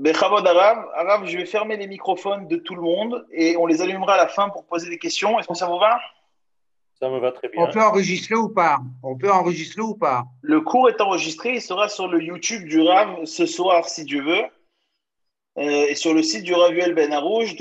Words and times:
Bechavod 0.00 0.46
Arav, 0.46 0.86
Arav, 0.94 1.26
je 1.26 1.36
vais 1.36 1.44
fermer 1.44 1.76
les 1.76 1.86
microphones 1.86 2.48
de 2.48 2.56
tout 2.56 2.74
le 2.74 2.80
monde 2.80 3.26
et 3.32 3.58
on 3.58 3.66
les 3.66 3.82
allumera 3.82 4.14
à 4.14 4.16
la 4.16 4.28
fin 4.28 4.48
pour 4.48 4.64
poser 4.64 4.88
des 4.88 4.98
questions. 4.98 5.38
Est-ce 5.38 5.46
que 5.46 5.52
ça 5.52 5.66
vous 5.66 5.78
va? 5.78 6.00
Ça 6.98 7.10
me 7.10 7.18
va 7.18 7.32
très 7.32 7.48
bien. 7.48 7.62
On 7.62 7.70
peut 7.70 7.82
enregistrer 7.82 8.34
ou 8.34 8.48
pas? 8.48 8.78
On 9.02 9.18
peut 9.18 9.30
enregistrer 9.30 9.82
ou 9.82 9.94
pas? 9.94 10.24
Le 10.40 10.62
cours 10.62 10.88
est 10.88 11.02
enregistré, 11.02 11.56
il 11.56 11.60
sera 11.60 11.90
sur 11.90 12.08
le 12.08 12.22
YouTube 12.22 12.66
du 12.66 12.80
Rav 12.80 13.26
ce 13.26 13.44
soir 13.44 13.90
si 13.90 14.06
Dieu 14.06 14.22
veut. 14.22 14.44
Euh, 15.58 15.88
et 15.88 15.94
sur 15.94 16.14
le 16.14 16.22
site 16.22 16.44
du 16.44 16.54
Rav 16.54 16.72
Yuel 16.72 16.94
Ben 16.94 17.12
Arouge. 17.12 17.54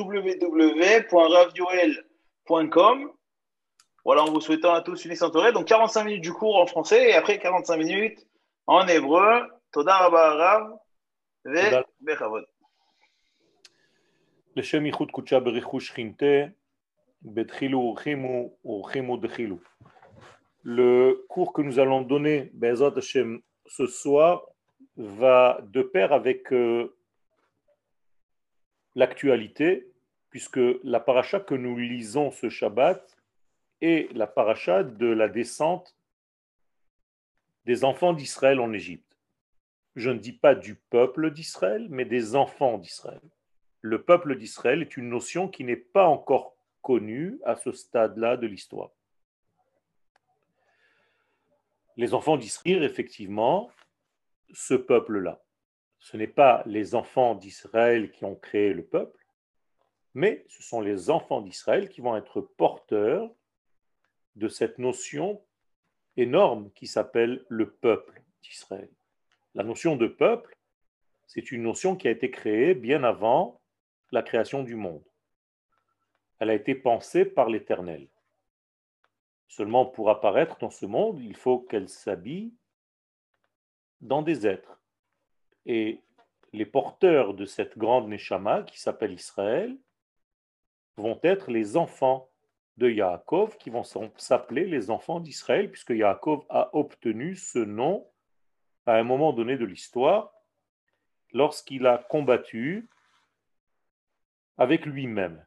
Voilà, 4.06 4.24
en 4.24 4.32
vous 4.32 4.40
souhaitant 4.40 4.74
à 4.74 4.82
tous 4.82 5.04
une 5.04 5.12
excellente 5.12 5.34
soirée. 5.34 5.52
Donc 5.52 5.66
45 5.66 6.06
minutes 6.06 6.24
du 6.24 6.32
cours 6.32 6.56
en 6.56 6.68
français 6.68 7.10
et 7.10 7.16
après 7.16 7.38
45 7.38 7.76
minutes 7.76 8.26
en 8.66 8.88
hébreu. 8.88 9.42
Toda 9.74 9.98
Rabba 9.98 10.36
Rav. 10.36 10.80
ובכבוד. 11.47 12.43
לשם 14.57 14.87
ייחוד 14.87 15.11
קודשה 15.11 15.41
ברכוש 15.41 15.91
חינתה, 15.91 16.47
בתחילו 17.23 17.79
ורחימו 17.79 18.57
ורחימו 18.65 19.17
דחילו. 19.17 19.57
Le 20.65 21.27
cours 21.29 21.53
que 21.53 21.61
nous 21.61 21.79
allons 21.79 22.01
donner, 22.01 22.51
Bezat 22.55 22.95
Hashem, 22.97 23.43
ce 23.67 23.87
soir, 23.87 24.47
va 24.97 25.59
de 25.63 25.83
pair 25.83 26.13
avec 26.13 26.53
euh, 26.53 26.97
l'actualité, 28.95 29.91
puisque 30.31 30.61
la 30.83 31.01
paracha 31.01 31.41
que 31.41 31.55
nous 31.55 31.77
lisons 31.77 32.31
ce 32.31 32.49
Shabbat 32.49 33.05
est 33.83 34.11
la 34.15 34.27
paracha 34.27 34.83
de 34.83 35.07
la 35.07 35.29
descente 35.29 35.95
des 37.67 37.85
enfants 37.85 38.15
d'Israël 38.15 38.61
en 38.61 38.73
Égypte 38.73 39.08
je 40.00 40.10
ne 40.10 40.20
dis 40.20 40.34
pas 40.34 40.56
du 40.56 40.76
peuple 40.76 41.32
d'Israël, 41.32 41.88
mais 41.90 42.06
des 42.06 42.36
enfants 42.36 42.78
d'Israël. 42.78 43.22
Le 43.82 44.02
peuple 44.02 44.38
d'Israël 44.38 44.82
est 44.82 44.98
une 44.98 45.10
notion 45.10 45.50
qui 45.50 45.64
n'est 45.64 45.76
pas 45.76 46.08
encore 46.08 46.56
connue 46.82 47.40
à 47.44 47.56
ce 47.56 47.72
stade-là 47.72 48.38
de 48.38 48.48
l'histoire. 48.48 48.92
Les 51.98 52.14
enfants 52.14 52.38
d'Israël, 52.38 52.84
effectivement, 52.84 53.70
ce 54.54 54.74
peuple-là. 54.74 55.44
Ce 56.00 56.16
n'est 56.16 56.28
pas 56.28 56.64
les 56.66 56.96
enfants 56.96 57.36
d'Israël 57.36 58.12
qui 58.12 58.24
ont 58.24 58.36
créé 58.36 58.74
le 58.74 58.86
peuple, 58.86 59.26
mais 60.14 60.46
ce 60.48 60.64
sont 60.64 60.80
les 60.80 61.10
enfants 61.10 61.42
d'Israël 61.42 61.90
qui 61.90 62.00
vont 62.00 62.16
être 62.16 62.40
porteurs 62.40 63.30
de 64.38 64.48
cette 64.48 64.78
notion 64.78 65.42
énorme 66.16 66.72
qui 66.72 66.88
s'appelle 66.88 67.46
le 67.50 67.70
peuple 67.70 68.24
d'Israël. 68.42 68.90
La 69.60 69.66
notion 69.66 69.98
de 69.98 70.08
peuple, 70.08 70.58
c'est 71.28 71.52
une 71.52 71.64
notion 71.64 71.98
qui 71.98 72.08
a 72.08 72.12
été 72.12 72.32
créée 72.32 72.74
bien 72.74 73.04
avant 73.04 73.60
la 74.14 74.24
création 74.24 74.64
du 74.64 74.76
monde. 74.76 75.04
Elle 76.40 76.50
a 76.50 76.54
été 76.54 76.76
pensée 76.76 77.26
par 77.26 77.50
l'Éternel. 77.50 78.08
Seulement 79.50 79.86
pour 79.86 80.10
apparaître 80.10 80.58
dans 80.60 80.70
ce 80.70 80.86
monde, 80.86 81.20
il 81.20 81.36
faut 81.36 81.60
qu'elle 81.60 81.90
s'habille 81.90 82.54
dans 84.00 84.22
des 84.22 84.48
êtres. 84.48 84.82
Et 85.66 86.00
les 86.54 86.66
porteurs 86.66 87.34
de 87.34 87.44
cette 87.44 87.78
grande 87.78 88.08
Neshama 88.08 88.64
qui 88.64 88.80
s'appelle 88.80 89.12
Israël 89.12 89.78
vont 90.96 91.20
être 91.22 91.52
les 91.52 91.76
enfants 91.76 92.30
de 92.78 92.90
Yaakov 92.90 93.58
qui 93.58 93.72
vont 93.72 93.84
s'appeler 93.84 94.68
les 94.68 94.90
enfants 94.90 95.20
d'Israël 95.20 95.70
puisque 95.70 95.90
Yaakov 95.90 96.46
a 96.48 96.74
obtenu 96.74 97.36
ce 97.36 97.60
nom 97.60 98.10
à 98.90 98.96
un 98.96 99.04
moment 99.04 99.34
donné 99.34 99.56
de 99.56 99.66
l'histoire, 99.66 100.34
lorsqu'il 101.32 101.86
a 101.86 102.00
combattu 102.00 102.90
avec 104.58 104.88
lui-même. 104.88 105.46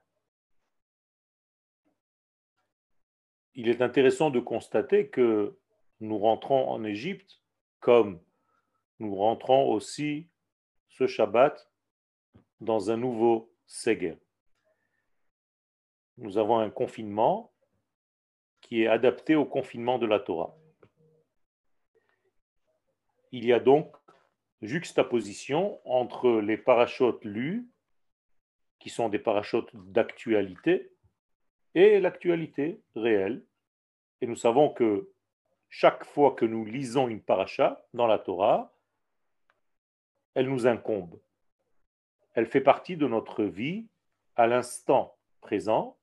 Il 3.55 3.69
est 3.69 3.83
intéressant 3.83 4.31
de 4.31 4.39
constater 4.39 5.09
que 5.09 5.59
nous 5.99 6.19
rentrons 6.19 6.71
en 6.71 6.85
Égypte 6.85 7.43
comme 7.81 8.21
nous 9.01 9.17
rentrons 9.17 9.73
aussi 9.73 10.29
ce 10.89 11.09
Shabbat 11.09 11.69
dans 12.61 12.93
un 12.93 12.97
nouveau 12.97 13.53
Seger. 13.67 14.19
Nous 16.17 16.39
avons 16.39 16.61
un 16.61 16.71
confinement 16.71 17.53
qui 18.61 18.83
est 18.83 18.87
adapté 18.87 19.35
au 19.35 19.45
confinement 19.45 19.99
de 19.99 20.07
la 20.07 20.21
Torah. 20.21 20.57
Il 23.33 23.47
y 23.47 23.53
a 23.53 23.61
donc 23.61 23.97
juxtaposition 24.61 25.81
entre 25.85 26.41
les 26.41 26.59
parachutes 26.59 27.25
lus, 27.25 27.67
qui 28.79 28.91
sont 28.91 29.09
des 29.09 29.19
parachutes 29.19 29.71
d'actualité, 29.75 30.93
et 31.75 31.99
l'actualité 32.01 32.83
réelle. 32.95 33.45
Et 34.21 34.27
nous 34.27 34.37
savons 34.37 34.69
que 34.69 35.11
chaque 35.71 36.05
fois 36.05 36.33
que 36.33 36.45
nous 36.45 36.65
lisons 36.67 37.09
une 37.09 37.23
paracha 37.23 37.83
dans 37.95 38.07
la 38.07 38.19
Torah, 38.19 38.75
elle 40.35 40.49
nous 40.49 40.67
incombe. 40.67 41.19
Elle 42.35 42.47
fait 42.47 42.61
partie 42.61 42.97
de 42.97 43.07
notre 43.07 43.45
vie 43.45 43.87
à 44.37 44.47
l'instant 44.47 45.17
présent. 45.41 45.97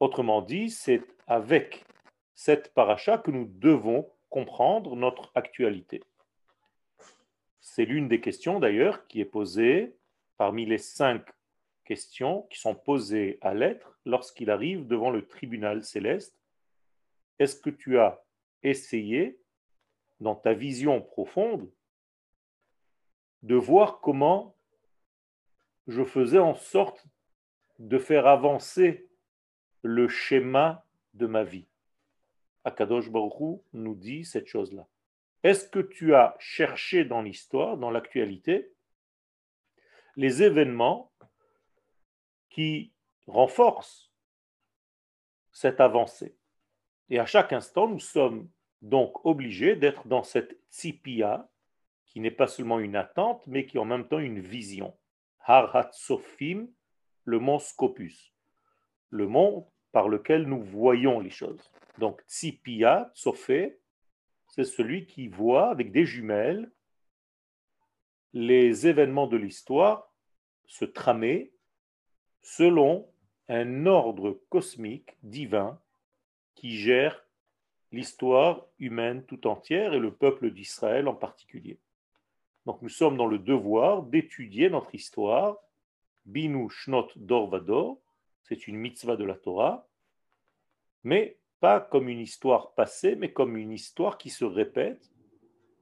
Autrement 0.00 0.42
dit, 0.42 0.70
c'est 0.70 1.02
avec 1.26 1.84
cette 2.34 2.74
paracha 2.74 3.16
que 3.16 3.30
nous 3.30 3.46
devons 3.46 4.10
comprendre 4.28 4.94
notre 4.96 5.30
actualité. 5.34 6.02
C'est 7.68 7.84
l'une 7.84 8.06
des 8.06 8.20
questions 8.20 8.60
d'ailleurs 8.60 9.08
qui 9.08 9.20
est 9.20 9.26
posée 9.26 9.96
parmi 10.36 10.64
les 10.66 10.78
cinq 10.78 11.26
questions 11.84 12.42
qui 12.42 12.60
sont 12.60 12.76
posées 12.76 13.38
à 13.42 13.54
l'être 13.54 13.98
lorsqu'il 14.06 14.50
arrive 14.50 14.86
devant 14.86 15.10
le 15.10 15.26
tribunal 15.26 15.82
céleste. 15.82 16.40
Est-ce 17.40 17.60
que 17.60 17.68
tu 17.68 17.98
as 17.98 18.22
essayé, 18.62 19.40
dans 20.20 20.36
ta 20.36 20.54
vision 20.54 21.02
profonde, 21.02 21.68
de 23.42 23.56
voir 23.56 24.00
comment 24.00 24.54
je 25.88 26.04
faisais 26.04 26.38
en 26.38 26.54
sorte 26.54 27.04
de 27.80 27.98
faire 27.98 28.28
avancer 28.28 29.08
le 29.82 30.06
schéma 30.06 30.86
de 31.14 31.26
ma 31.26 31.42
vie? 31.42 31.66
Akadosh 32.62 33.10
Baruch 33.10 33.60
nous 33.72 33.96
dit 33.96 34.24
cette 34.24 34.46
chose-là. 34.46 34.86
Est-ce 35.46 35.68
que 35.68 35.78
tu 35.78 36.12
as 36.12 36.34
cherché 36.40 37.04
dans 37.04 37.22
l'histoire, 37.22 37.76
dans 37.76 37.92
l'actualité, 37.92 38.72
les 40.16 40.42
événements 40.42 41.12
qui 42.50 42.92
renforcent 43.28 44.12
cette 45.52 45.80
avancée? 45.80 46.36
Et 47.10 47.20
à 47.20 47.26
chaque 47.26 47.52
instant, 47.52 47.86
nous 47.86 48.00
sommes 48.00 48.50
donc 48.82 49.24
obligés 49.24 49.76
d'être 49.76 50.08
dans 50.08 50.24
cette 50.24 50.58
tsipia, 50.68 51.48
qui 52.06 52.18
n'est 52.18 52.32
pas 52.32 52.48
seulement 52.48 52.80
une 52.80 52.96
attente, 52.96 53.46
mais 53.46 53.66
qui 53.66 53.76
est 53.76 53.80
en 53.80 53.84
même 53.84 54.08
temps 54.08 54.18
une 54.18 54.40
vision. 54.40 54.98
Har 55.38 55.94
Sofim, 55.94 56.66
le 57.22 57.38
mont 57.38 57.60
Scopus, 57.60 58.34
le 59.10 59.28
mont 59.28 59.70
par 59.92 60.08
lequel 60.08 60.42
nous 60.48 60.64
voyons 60.64 61.20
les 61.20 61.30
choses. 61.30 61.70
Donc, 61.98 62.20
tsipia, 62.26 63.12
tsofé, 63.14 63.78
c'est 64.56 64.64
celui 64.64 65.06
qui 65.06 65.28
voit 65.28 65.68
avec 65.68 65.92
des 65.92 66.06
jumelles 66.06 66.70
les 68.32 68.86
événements 68.86 69.26
de 69.26 69.36
l'histoire 69.36 70.12
se 70.66 70.84
tramer 70.84 71.52
selon 72.42 73.08
un 73.48 73.86
ordre 73.86 74.40
cosmique 74.48 75.16
divin 75.22 75.80
qui 76.54 76.76
gère 76.76 77.24
l'histoire 77.92 78.66
humaine 78.78 79.24
tout 79.24 79.46
entière 79.46 79.94
et 79.94 79.98
le 79.98 80.12
peuple 80.12 80.50
d'Israël 80.50 81.06
en 81.06 81.14
particulier. 81.14 81.78
Donc 82.64 82.82
nous 82.82 82.88
sommes 82.88 83.16
dans 83.16 83.26
le 83.26 83.38
devoir 83.38 84.02
d'étudier 84.02 84.70
notre 84.70 84.94
histoire. 84.94 85.58
Binu 86.24 86.68
Shnot 86.68 87.08
Dor 87.16 88.00
c'est 88.42 88.66
une 88.66 88.76
mitzvah 88.76 89.16
de 89.16 89.24
la 89.24 89.34
Torah, 89.34 89.88
mais 91.04 91.38
pas 91.60 91.80
comme 91.80 92.08
une 92.08 92.20
histoire 92.20 92.74
passée, 92.74 93.16
mais 93.16 93.32
comme 93.32 93.56
une 93.56 93.72
histoire 93.72 94.18
qui 94.18 94.30
se 94.30 94.44
répète 94.44 95.10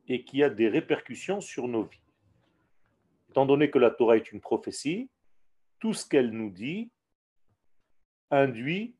et 0.08 0.24
qui 0.24 0.42
a 0.42 0.50
des 0.50 0.68
répercussions 0.68 1.40
sur 1.40 1.68
nos 1.68 1.84
vies. 1.84 2.00
Étant 3.30 3.46
donné 3.46 3.70
que 3.70 3.78
la 3.78 3.90
Torah 3.90 4.16
est 4.16 4.32
une 4.32 4.40
prophétie, 4.40 5.10
tout 5.80 5.94
ce 5.94 6.06
qu'elle 6.06 6.30
nous 6.30 6.50
dit 6.50 6.90
induit 8.30 8.96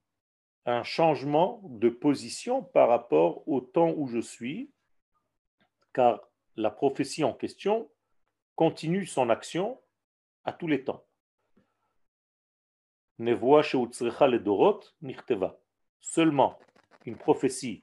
un 0.67 0.82
changement 0.82 1.61
de 1.65 1.88
position 1.88 2.62
par 2.62 2.88
rapport 2.88 3.47
au 3.49 3.61
temps 3.61 3.93
où 3.97 4.06
je 4.06 4.19
suis, 4.19 4.70
car 5.93 6.20
la 6.56 6.70
prophétie 6.70 7.25
en 7.25 7.35
question 7.35 7.91
continue 8.56 9.06
son 9.06 9.31
action 9.31 9.81
à 10.44 10.53
tous 10.53 10.67
les 10.67 10.85
temps. 10.85 11.05
Seulement 16.05 16.59
une 17.06 17.17
prophétie 17.17 17.83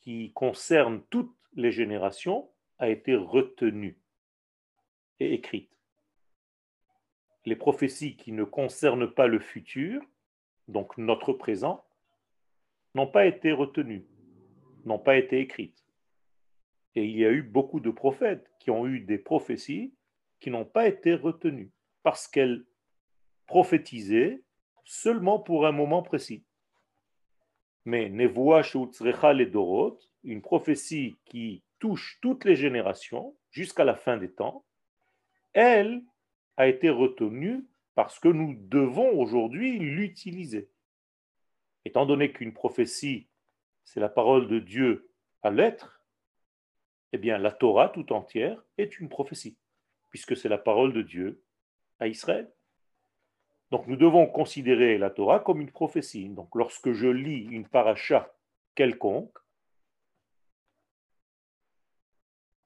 qui 0.00 0.32
concerne 0.32 1.02
toutes 1.08 1.34
les 1.54 1.72
générations 1.72 2.50
a 2.78 2.90
été 2.90 3.16
retenue 3.16 3.98
et 5.18 5.32
écrite. 5.32 5.74
les 7.46 7.56
prophéties 7.56 8.16
qui 8.16 8.32
ne 8.32 8.44
concernent 8.44 9.10
pas 9.10 9.26
le 9.26 9.40
futur, 9.40 10.02
donc 10.68 10.98
notre 10.98 11.32
présent, 11.32 11.84
n'ont 12.94 13.10
pas 13.10 13.24
été 13.24 13.50
retenues, 13.50 14.06
n'ont 14.84 14.98
pas 14.98 15.16
été 15.16 15.40
écrites. 15.40 15.82
Et 16.94 17.06
il 17.06 17.16
y 17.16 17.24
a 17.24 17.30
eu 17.30 17.42
beaucoup 17.42 17.80
de 17.80 17.90
prophètes 17.90 18.52
qui 18.58 18.70
ont 18.70 18.86
eu 18.86 19.00
des 19.00 19.18
prophéties 19.18 19.94
qui 20.38 20.50
n'ont 20.50 20.66
pas 20.66 20.86
été 20.86 21.14
retenues 21.14 21.72
parce 22.02 22.28
qu'elles 22.28 22.66
prophétisaient 23.46 24.44
seulement 24.84 25.40
pour 25.40 25.66
un 25.66 25.72
moment 25.72 26.02
précis. 26.02 26.44
Mais 27.84 28.08
Nevoa 28.08 28.62
les 29.32 29.46
Dorot, 29.46 29.98
une 30.24 30.42
prophétie 30.42 31.16
qui 31.24 31.62
touche 31.78 32.18
toutes 32.20 32.44
les 32.44 32.56
générations 32.56 33.36
jusqu'à 33.50 33.84
la 33.84 33.96
fin 33.96 34.16
des 34.16 34.30
temps, 34.30 34.64
elle 35.52 36.02
a 36.56 36.68
été 36.68 36.90
retenue 36.90 37.66
parce 37.94 38.18
que 38.18 38.28
nous 38.28 38.54
devons 38.68 39.18
aujourd'hui 39.18 39.78
l'utiliser. 39.78 40.70
Étant 41.84 42.06
donné 42.06 42.32
qu'une 42.32 42.52
prophétie, 42.52 43.28
c'est 43.84 44.00
la 44.00 44.08
parole 44.08 44.46
de 44.48 44.58
Dieu 44.58 45.10
à 45.42 45.50
l'être, 45.50 46.04
eh 47.12 47.18
bien 47.18 47.38
la 47.38 47.50
Torah 47.50 47.88
tout 47.88 48.12
entière 48.12 48.62
est 48.78 49.00
une 49.00 49.08
prophétie, 49.08 49.56
puisque 50.10 50.36
c'est 50.36 50.48
la 50.48 50.58
parole 50.58 50.92
de 50.92 51.02
Dieu 51.02 51.42
à 51.98 52.06
Israël. 52.06 52.52
Donc 53.70 53.86
nous 53.86 53.96
devons 53.96 54.26
considérer 54.26 54.98
la 54.98 55.10
Torah 55.10 55.40
comme 55.40 55.60
une 55.60 55.70
prophétie. 55.70 56.28
Donc 56.28 56.54
lorsque 56.54 56.92
je 56.92 57.06
lis 57.06 57.46
une 57.50 57.68
paracha 57.68 58.34
quelconque, 58.74 59.36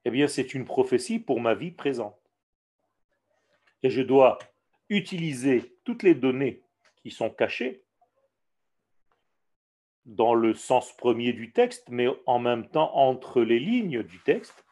eh 0.04 0.10
bien 0.10 0.28
c'est 0.28 0.54
une 0.54 0.64
prophétie 0.64 1.18
pour 1.18 1.40
ma 1.40 1.54
vie 1.54 1.70
présente. 1.70 2.18
Et 3.82 3.90
je 3.90 4.00
dois 4.00 4.38
utiliser 4.88 5.76
toutes 5.84 6.02
les 6.02 6.14
données 6.14 6.62
qui 7.02 7.10
sont 7.10 7.30
cachées 7.30 7.82
dans 10.06 10.34
le 10.34 10.54
sens 10.54 10.94
premier 10.96 11.32
du 11.32 11.52
texte, 11.52 11.88
mais 11.88 12.08
en 12.26 12.38
même 12.38 12.68
temps 12.68 12.94
entre 12.94 13.42
les 13.42 13.58
lignes 13.58 14.02
du 14.02 14.18
texte. 14.20 14.64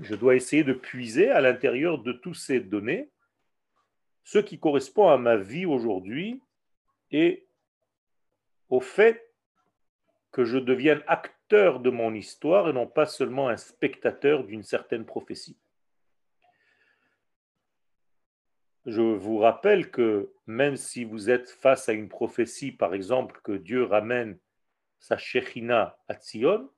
Je 0.00 0.14
dois 0.14 0.34
essayer 0.34 0.64
de 0.64 0.72
puiser 0.72 1.30
à 1.30 1.42
l'intérieur 1.42 1.98
de 1.98 2.12
toutes 2.12 2.36
ces 2.36 2.60
données 2.60 3.11
ce 4.24 4.38
qui 4.38 4.58
correspond 4.58 5.08
à 5.08 5.18
ma 5.18 5.36
vie 5.36 5.66
aujourd'hui 5.66 6.40
et 7.10 7.46
au 8.68 8.80
fait 8.80 9.32
que 10.30 10.44
je 10.44 10.58
devienne 10.58 11.02
acteur 11.06 11.80
de 11.80 11.90
mon 11.90 12.14
histoire 12.14 12.68
et 12.68 12.72
non 12.72 12.86
pas 12.86 13.06
seulement 13.06 13.48
un 13.48 13.56
spectateur 13.56 14.44
d'une 14.44 14.62
certaine 14.62 15.04
prophétie. 15.04 15.58
Je 18.86 19.02
vous 19.02 19.38
rappelle 19.38 19.90
que 19.90 20.32
même 20.46 20.76
si 20.76 21.04
vous 21.04 21.30
êtes 21.30 21.50
face 21.50 21.88
à 21.88 21.92
une 21.92 22.08
prophétie, 22.08 22.72
par 22.72 22.94
exemple, 22.94 23.40
que 23.44 23.52
Dieu 23.52 23.84
ramène 23.84 24.38
sa 24.98 25.16
Shechina 25.16 25.98
à 26.08 26.14
Tzion, 26.14 26.68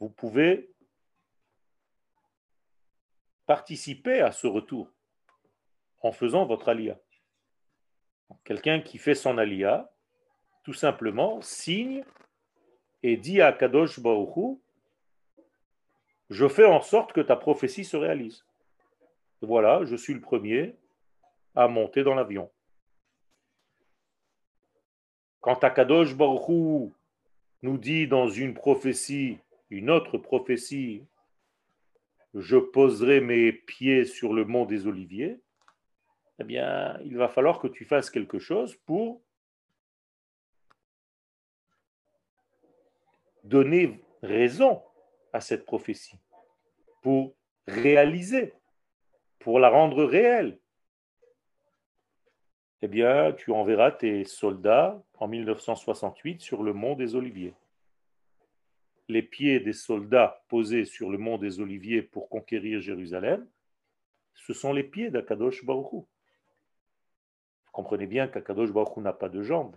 vous 0.00 0.08
pouvez 0.08 0.70
participer 3.46 4.20
à 4.20 4.32
ce 4.32 4.46
retour 4.46 4.90
en 6.02 6.12
faisant 6.12 6.46
votre 6.46 6.68
alia. 6.68 6.98
Quelqu'un 8.44 8.80
qui 8.80 8.98
fait 8.98 9.14
son 9.14 9.38
alia, 9.38 9.92
tout 10.64 10.72
simplement, 10.72 11.40
signe 11.42 12.04
et 13.02 13.16
dit 13.16 13.40
à 13.40 13.52
Kadosh 13.52 14.00
Baruchou, 14.00 14.60
je 16.28 16.48
fais 16.48 16.64
en 16.64 16.80
sorte 16.80 17.12
que 17.12 17.20
ta 17.20 17.36
prophétie 17.36 17.84
se 17.84 17.96
réalise. 17.96 18.44
Voilà, 19.42 19.84
je 19.84 19.94
suis 19.94 20.14
le 20.14 20.20
premier 20.20 20.74
à 21.54 21.68
monter 21.68 22.02
dans 22.02 22.14
l'avion. 22.14 22.50
Quand 25.40 25.62
Akadosh 25.62 26.16
Baruchou 26.16 26.92
nous 27.62 27.78
dit 27.78 28.08
dans 28.08 28.28
une 28.28 28.54
prophétie, 28.54 29.38
une 29.70 29.90
autre 29.90 30.18
prophétie, 30.18 31.04
je 32.34 32.56
poserai 32.56 33.20
mes 33.20 33.52
pieds 33.52 34.04
sur 34.04 34.32
le 34.32 34.44
mont 34.44 34.66
des 34.66 34.86
Oliviers, 34.86 35.40
eh 36.38 36.44
bien, 36.44 36.98
il 37.04 37.16
va 37.16 37.28
falloir 37.28 37.58
que 37.58 37.68
tu 37.68 37.84
fasses 37.84 38.10
quelque 38.10 38.38
chose 38.38 38.76
pour 38.84 39.22
donner 43.44 44.02
raison 44.22 44.82
à 45.32 45.40
cette 45.40 45.64
prophétie, 45.64 46.18
pour 47.02 47.34
réaliser, 47.66 48.52
pour 49.38 49.58
la 49.60 49.68
rendre 49.68 50.04
réelle. 50.04 50.58
Eh 52.82 52.88
bien, 52.88 53.32
tu 53.32 53.52
enverras 53.52 53.92
tes 53.92 54.24
soldats 54.24 55.02
en 55.14 55.28
1968 55.28 56.42
sur 56.42 56.62
le 56.62 56.72
mont 56.72 56.94
des 56.94 57.14
Oliviers. 57.14 57.54
Les 59.08 59.22
pieds 59.22 59.60
des 59.60 59.72
soldats 59.72 60.44
posés 60.48 60.84
sur 60.84 61.10
le 61.10 61.16
mont 61.16 61.38
des 61.38 61.60
Oliviers 61.60 62.02
pour 62.02 62.28
conquérir 62.28 62.80
Jérusalem, 62.80 63.48
ce 64.34 64.52
sont 64.52 64.72
les 64.72 64.84
pieds 64.84 65.10
d'Akadosh 65.10 65.64
Baruch 65.64 66.06
comprenez 67.76 68.06
bien 68.06 68.26
qu'Akadosh 68.26 68.72
Baruch 68.72 68.96
n'a 68.96 69.12
pas 69.12 69.28
de 69.28 69.42
jambes. 69.42 69.76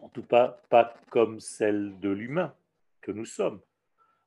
En 0.00 0.08
tout 0.08 0.22
cas, 0.22 0.56
pas 0.70 0.94
comme 1.10 1.38
celle 1.38 2.00
de 2.00 2.08
l'humain 2.08 2.54
que 3.02 3.12
nous 3.12 3.26
sommes. 3.26 3.60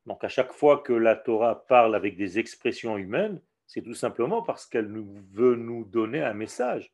Donc 0.05 0.23
à 0.23 0.29
chaque 0.29 0.53
fois 0.53 0.77
que 0.77 0.93
la 0.93 1.15
Torah 1.15 1.65
parle 1.65 1.95
avec 1.95 2.15
des 2.15 2.37
expressions 2.37 2.95
humaines, 2.95 3.41
c'est 3.65 3.81
tout 3.81 3.95
simplement 3.95 4.43
parce 4.43 4.67
qu'elle 4.67 4.87
veut 5.31 5.55
nous 5.55 5.83
donner 5.85 6.21
un 6.21 6.35
message. 6.35 6.93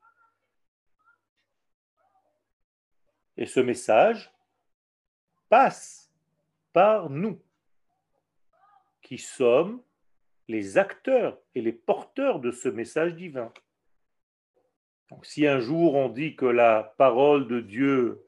Et 3.36 3.46
ce 3.46 3.60
message 3.60 4.32
passe 5.50 6.10
par 6.72 7.10
nous, 7.10 7.42
qui 9.02 9.18
sommes 9.18 9.82
les 10.48 10.78
acteurs 10.78 11.38
et 11.54 11.62
les 11.62 11.74
porteurs 11.74 12.40
de 12.40 12.52
ce 12.52 12.70
message 12.70 13.16
divin. 13.16 13.52
Donc, 15.10 15.26
si 15.26 15.48
un 15.48 15.60
jour 15.60 15.96
on 15.96 16.10
dit 16.10 16.36
que 16.36 16.46
la 16.46 16.94
parole 16.98 17.48
de 17.48 17.60
Dieu 17.60 18.24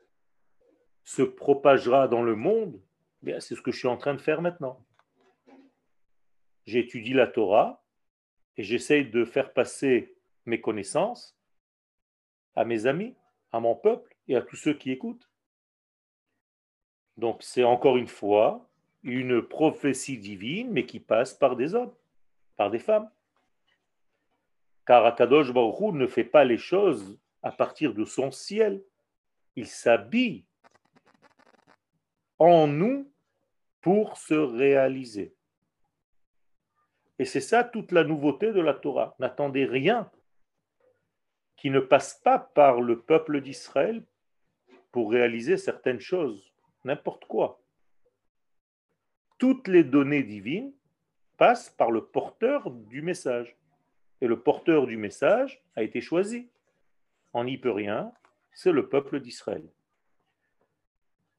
se 1.04 1.22
propagera 1.22 2.07
dans 2.07 2.24
le 2.24 2.36
monde, 2.36 2.80
eh 3.25 3.39
c'est 3.39 3.56
ce 3.56 3.62
que 3.62 3.72
je 3.72 3.78
suis 3.78 3.88
en 3.88 3.98
train 3.98 4.13
de 4.13 4.22
faire 4.22 4.42
maintenant. 4.42 4.83
J'étudie 6.66 7.13
la 7.13 7.28
Torah 7.28 7.83
et 8.58 8.63
j'essaye 8.63 9.10
de 9.10 9.25
faire 9.25 9.53
passer 9.53 10.15
mes 10.46 10.62
connaissances 10.62 11.38
à 12.55 12.65
mes 12.65 12.86
amis, 12.86 13.15
à 13.51 13.60
mon 13.60 13.75
peuple 13.75 14.15
et 14.27 14.36
à 14.36 14.41
tous 14.41 14.55
ceux 14.55 14.74
qui 14.74 14.91
écoutent. 14.91 15.29
Donc 17.17 17.44
c'est 17.44 17.63
encore 17.63 17.98
une 17.98 18.08
fois 18.08 18.67
une 19.03 19.41
prophétie 19.41 20.17
divine, 20.17 20.72
mais 20.72 20.86
qui 20.86 21.00
passe 21.00 21.34
par 21.34 21.55
des 21.55 21.74
hommes, 21.74 21.94
par 22.55 22.70
des 22.70 22.79
femmes. 22.79 23.10
Car 24.85 25.05
Akadosh 25.05 25.51
Baruch 25.53 25.93
ne 25.93 26.07
fait 26.07 26.23
pas 26.23 26.43
les 26.43 26.57
choses 26.57 27.19
à 27.43 27.51
partir 27.51 27.93
de 27.93 28.05
son 28.05 28.31
ciel. 28.31 28.83
Il 29.55 29.67
s'habille 29.67 30.45
en 32.39 32.67
nous 32.67 33.11
pour 33.81 34.17
se 34.17 34.33
réaliser. 34.33 35.35
Et 37.19 37.25
c'est 37.25 37.41
ça 37.41 37.63
toute 37.63 37.91
la 37.91 38.03
nouveauté 38.03 38.51
de 38.51 38.61
la 38.61 38.73
Torah. 38.73 39.15
N'attendez 39.19 39.65
rien 39.65 40.09
qui 41.55 41.69
ne 41.69 41.79
passe 41.79 42.15
pas 42.15 42.39
par 42.39 42.81
le 42.81 43.00
peuple 43.00 43.41
d'Israël 43.41 44.03
pour 44.91 45.11
réaliser 45.11 45.57
certaines 45.57 46.00
choses, 46.00 46.51
n'importe 46.83 47.25
quoi. 47.25 47.61
Toutes 49.38 49.67
les 49.67 49.83
données 49.83 50.23
divines 50.23 50.73
passent 51.38 51.69
par 51.69 51.91
le 51.91 52.03
porteur 52.03 52.71
du 52.71 53.03
message 53.03 53.55
et 54.22 54.28
le 54.28 54.40
porteur 54.40 54.88
du 54.88 54.98
message 54.98 55.62
a 55.75 55.84
été 55.84 56.00
choisi. 56.00 56.48
On 57.34 57.44
n'y 57.44 57.58
peut 57.58 57.72
rien, 57.72 58.13
c'est 58.54 58.72
le 58.72 58.88
peuple 58.88 59.20
d'Israël. 59.20 59.68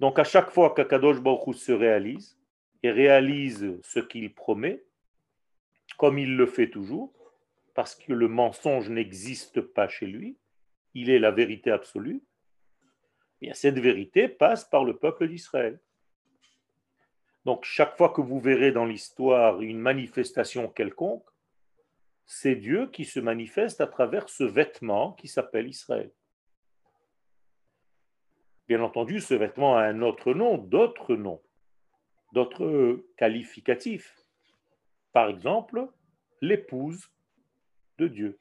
Donc 0.01 0.19
à 0.19 0.25
chaque 0.25 0.51
fois 0.51 0.75
qu'Akadosh 0.75 1.21
Baruch 1.21 1.55
se 1.57 1.73
réalise 1.73 2.37
et 2.83 2.91
réalise 2.91 3.79
ce 3.83 4.01
qu'il 4.01 4.35
promet, 4.35 4.83
comme 5.97 6.19
il 6.19 6.37
le 6.37 6.47
fait 6.47 6.71
toujours, 6.71 7.12
parce 7.75 7.95
que 7.95 8.12
le 8.12 8.29
mensonge 8.29 8.91
n'existe 8.91 9.61
pas 9.61 9.89
chez 9.89 10.07
lui, 10.07 10.37
il 10.95 11.09
est 11.09 11.21
la 11.21 11.31
vérité 11.31 11.71
absolue, 11.71 12.23
eh 13.41 13.55
cette 13.55 13.79
vérité 13.79 14.29
passe 14.29 14.65
par 14.65 14.85
le 14.85 14.97
peuple 14.97 15.29
d'Israël. 15.29 15.81
Donc 17.45 17.65
chaque 17.65 17.97
fois 17.97 18.11
que 18.11 18.21
vous 18.21 18.41
verrez 18.41 18.73
dans 18.73 18.85
l'histoire 18.85 19.61
une 19.62 19.81
manifestation 19.81 20.69
quelconque, 20.69 21.25
c'est 22.26 22.55
Dieu 22.55 22.88
qui 22.88 23.05
se 23.05 23.21
manifeste 23.21 23.81
à 23.81 23.87
travers 23.87 24.29
ce 24.29 24.45
vêtement 24.45 25.12
qui 25.12 25.29
s'appelle 25.29 25.69
Israël. 25.69 26.11
Bien 28.69 28.81
entendu, 28.81 29.21
ce 29.21 29.35
vêtement 29.35 29.76
a 29.76 29.83
un 29.83 30.02
autre 30.02 30.33
nom, 30.33 30.57
d'autres 30.57 31.17
noms, 31.17 31.43
d'autres 32.33 33.05
qualificatifs. 33.17 34.17
Par 35.12 35.29
exemple, 35.29 35.88
l'épouse 36.41 37.11
de 37.99 38.09
Dieu. 38.09 38.38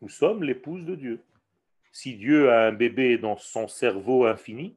Nous 0.00 0.08
sommes 0.08 0.42
l'épouse 0.42 0.84
de 0.84 0.94
Dieu. 0.94 1.22
Si 1.92 2.16
Dieu 2.16 2.50
a 2.50 2.66
un 2.66 2.72
bébé 2.72 3.18
dans 3.18 3.36
son 3.36 3.68
cerveau 3.68 4.26
infini, 4.26 4.76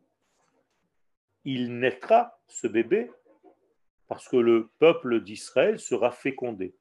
il 1.45 1.79
naîtra, 1.79 2.39
ce 2.47 2.67
bébé, 2.67 3.09
parce 4.07 4.27
que 4.27 4.37
le 4.37 4.69
peuple 4.79 5.21
d'Israël 5.21 5.79
sera 5.79 6.11
fécondé 6.11 6.75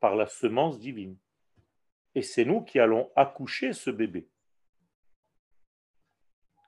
par 0.00 0.16
la 0.16 0.26
semence 0.26 0.78
divine. 0.78 1.16
Et 2.14 2.22
c'est 2.22 2.44
nous 2.44 2.62
qui 2.62 2.80
allons 2.80 3.10
accoucher 3.14 3.72
ce 3.72 3.90
bébé. 3.90 4.26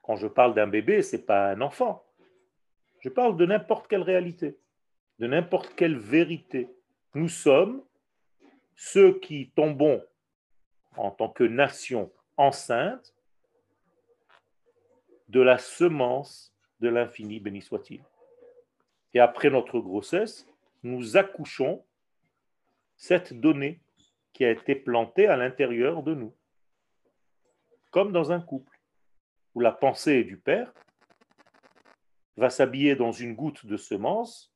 Quand 0.03 0.17
je 0.17 0.27
parle 0.27 0.55
d'un 0.55 0.67
bébé, 0.67 1.03
ce 1.03 1.17
n'est 1.17 1.23
pas 1.23 1.51
un 1.51 1.61
enfant. 1.61 2.05
Je 3.01 3.09
parle 3.09 3.37
de 3.37 3.47
n'importe 3.47 3.89
quelle 3.89 4.03
réalité, 4.03 4.59
de 5.19 5.27
n'importe 5.27 5.75
quelle 5.75 5.99
vérité. 5.99 6.69
Nous 7.15 7.29
sommes 7.29 7.83
ceux 8.77 9.19
qui 9.19 9.51
tombons 9.51 10.05
en 10.97 11.11
tant 11.11 11.29
que 11.29 11.45
nation 11.45 12.12
enceinte 12.37 13.15
de 15.29 15.41
la 15.41 15.59
semence 15.59 16.55
de 16.81 16.89
l'infini, 16.89 17.41
béni 17.41 17.62
soit-il. 17.62 18.05
Et 19.15 19.21
après 19.21 19.51
notre 19.51 19.79
grossesse, 19.79 20.47
nous 20.83 21.17
accouchons 21.17 21.85
cette 23.02 23.32
donnée 23.32 23.80
qui 24.32 24.44
a 24.44 24.52
été 24.52 24.76
plantée 24.76 25.26
à 25.26 25.37
l'intérieur 25.37 26.04
de 26.04 26.14
nous, 26.14 26.37
comme 27.90 28.12
dans 28.12 28.30
un 28.30 28.40
couple, 28.40 28.80
où 29.56 29.61
la 29.61 29.73
pensée 29.73 30.23
du 30.23 30.38
père 30.38 30.73
va 32.37 32.49
s'habiller 32.49 32.94
dans 32.94 33.11
une 33.11 33.35
goutte 33.35 33.66
de 33.66 33.76
semence 33.76 34.54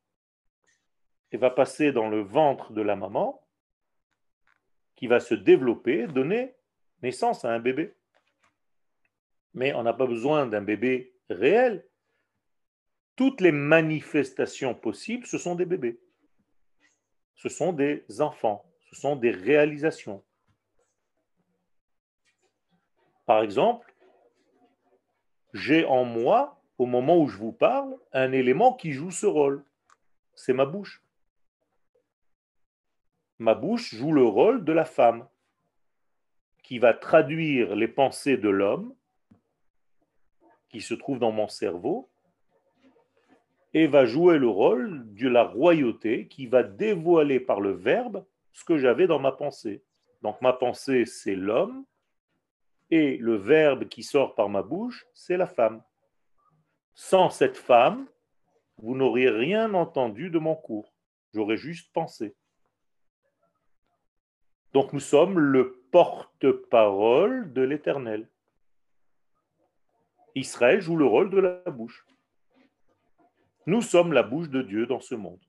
et 1.33 1.39
va 1.39 1.51
passer 1.51 1.91
dans 1.91 2.09
le 2.09 2.21
ventre 2.21 2.73
de 2.73 2.83
la 2.83 2.95
maman, 2.95 3.45
qui 4.95 5.09
va 5.09 5.19
se 5.19 5.35
développer, 5.35 6.07
donner 6.07 6.55
naissance 7.03 7.45
à 7.45 7.53
un 7.53 7.59
bébé. 7.59 7.97
Mais 9.55 9.75
on 9.75 9.83
n'a 9.83 9.93
pas 9.93 10.07
besoin 10.07 10.47
d'un 10.47 10.63
bébé 10.63 11.17
réel. 11.31 11.85
Toutes 13.17 13.41
les 13.41 13.51
manifestations 13.51 14.77
possibles, 14.77 15.27
ce 15.27 15.37
sont 15.37 15.57
des 15.57 15.67
bébés. 15.67 16.01
Ce 17.37 17.49
sont 17.49 17.73
des 17.73 18.05
enfants. 18.21 18.65
Ce 18.91 18.97
sont 18.97 19.17
des 19.17 19.31
réalisations. 19.31 20.23
Par 23.27 23.43
exemple, 23.43 23.95
j'ai 25.53 25.85
en 25.85 26.05
moi, 26.05 26.61
au 26.79 26.87
moment 26.87 27.19
où 27.19 27.29
je 27.29 27.37
vous 27.37 27.53
parle, 27.53 27.97
un 28.13 28.33
élément 28.33 28.73
qui 28.73 28.93
joue 28.93 29.11
ce 29.11 29.27
rôle. 29.27 29.65
C'est 30.35 30.53
ma 30.53 30.67
bouche. 30.67 31.03
Ma 33.39 33.55
bouche 33.55 33.95
joue 33.95 34.13
le 34.13 34.25
rôle 34.25 34.65
de 34.65 34.73
la 34.73 34.85
femme 34.85 35.29
qui 36.63 36.79
va 36.79 36.95
traduire 36.95 37.77
les 37.77 37.89
pensées 37.89 38.37
de 38.37 38.49
l'homme 38.49 38.95
qui 40.69 40.81
se 40.81 40.95
trouve 40.95 41.19
dans 41.19 41.33
mon 41.33 41.49
cerveau 41.49 42.09
et 43.77 43.87
va 43.87 44.07
jouer 44.07 44.39
le 44.39 44.49
rôle 44.49 45.05
de 45.13 45.29
la 45.29 45.45
royauté 45.45 46.29
qui 46.29 46.47
va 46.47 46.63
dévoiler 46.63 47.41
par 47.41 47.61
le 47.61 47.73
verbe 47.73 48.25
ce 48.51 48.65
que 48.65 48.79
j'avais 48.79 49.07
dans 49.07 49.19
ma 49.19 49.33
pensée. 49.33 49.85
Donc 50.23 50.41
ma 50.41 50.55
pensée, 50.55 51.05
c'est 51.05 51.35
l'homme, 51.35 51.85
et 52.91 53.19
le 53.19 53.37
verbe 53.37 53.87
qui 53.87 54.03
sort 54.03 54.35
par 54.35 54.49
ma 54.49 54.63
bouche, 54.63 55.07
c'est 55.13 55.37
la 55.37 55.47
femme. 55.47 55.83
Sans 56.95 57.29
cette 57.29 57.59
femme, 57.59 58.09
vous 58.79 58.97
n'auriez 58.97 59.29
rien 59.29 59.75
entendu 59.75 60.31
de 60.31 60.39
mon 60.39 60.55
cours. 60.55 60.95
J'aurais 61.35 61.59
juste 61.59 61.93
pensé. 61.93 62.35
Donc 64.73 64.95
nous 64.95 65.01
sommes 65.01 65.39
le 65.39 65.83
porte-parole 65.93 67.53
de 67.53 67.61
l'Éternel. 67.61 68.27
Israël 70.35 70.81
joue 70.81 70.97
le 70.97 71.05
rôle 71.05 71.29
de 71.29 71.41
la 71.41 71.71
bouche. 71.71 72.07
Nous 73.67 73.83
sommes 73.83 74.13
la 74.13 74.23
bouche 74.23 74.49
de 74.49 74.63
Dieu 74.63 74.87
dans 74.87 75.01
ce 75.01 75.17
monde. 75.17 75.41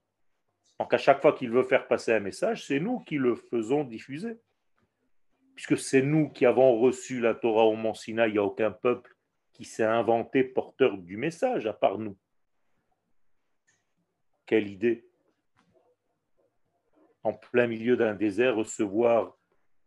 Donc 0.79 0.93
à 0.93 0.97
chaque 0.97 1.21
fois 1.21 1.33
qu'il 1.33 1.51
veut 1.51 1.63
faire 1.63 1.87
passer 1.87 2.13
un 2.13 2.19
message, 2.19 2.65
c'est 2.65 2.79
nous 2.79 2.99
qui 2.99 3.17
le 3.17 3.35
faisons 3.35 3.83
diffuser. 3.83 4.37
Puisque 5.55 5.77
c'est 5.77 6.01
nous 6.01 6.29
qui 6.29 6.45
avons 6.45 6.79
reçu 6.79 7.19
la 7.19 7.33
Torah 7.33 7.65
au 7.65 7.75
Mont 7.75 7.93
Sinaï, 7.93 8.29
il 8.29 8.33
n'y 8.33 8.39
a 8.39 8.43
aucun 8.43 8.71
peuple 8.71 9.15
qui 9.53 9.65
s'est 9.65 9.83
inventé 9.83 10.43
porteur 10.43 10.97
du 10.97 11.17
message 11.17 11.65
à 11.65 11.73
part 11.73 11.97
nous. 11.97 12.15
Quelle 14.45 14.69
idée 14.69 15.05
En 17.23 17.33
plein 17.33 17.67
milieu 17.67 17.97
d'un 17.97 18.13
désert, 18.13 18.55
recevoir 18.55 19.35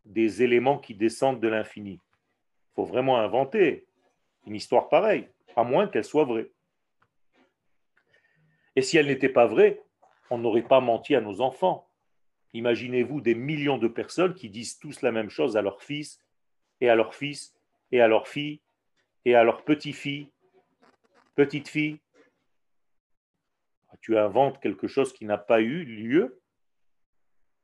des 0.05 0.43
éléments 0.43 0.79
qui 0.79 0.95
descendent 0.95 1.41
de 1.41 1.49
l'infini. 1.49 1.93
Il 1.93 2.75
faut 2.75 2.85
vraiment 2.85 3.19
inventer 3.19 3.87
une 4.47 4.57
histoire 4.57 4.89
pareille, 4.89 5.29
à 5.55 5.63
moins 5.63 5.87
qu'elle 5.87 6.05
soit 6.05 6.25
vraie. 6.25 6.51
Et 8.77 8.83
si 8.83 8.97
elle 8.97 9.07
n'était 9.07 9.29
pas 9.29 9.47
vraie, 9.47 9.83
on 10.31 10.39
n'aurait 10.39 10.63
pas 10.63 10.81
menti 10.81 11.15
à 11.15 11.21
nos 11.21 11.41
enfants. 11.41 11.89
Imaginez-vous 12.53 13.21
des 13.21 13.35
millions 13.35 13.79
de 13.79 13.89
personnes 13.89 14.35
qui 14.35 14.49
disent 14.49 14.79
tous 14.79 15.03
la 15.03 15.13
même 15.13 15.31
chose 15.31 15.57
à 15.57 15.63
leur 15.63 15.83
fils, 15.83 16.21
et 16.81 16.89
à 16.89 16.95
leur 16.95 17.15
fils, 17.15 17.55
et 17.93 18.01
à 18.01 18.09
leur 18.09 18.29
fille, 18.29 18.61
et 19.25 19.35
à 19.35 19.45
leur 19.45 19.65
petit-fille, 19.65 20.29
petite-fille. 21.35 21.99
Tu 24.01 24.17
inventes 24.17 24.61
quelque 24.61 24.87
chose 24.87 25.13
qui 25.13 25.27
n'a 25.27 25.37
pas 25.37 25.61
eu 25.61 25.85
lieu. 25.85 26.41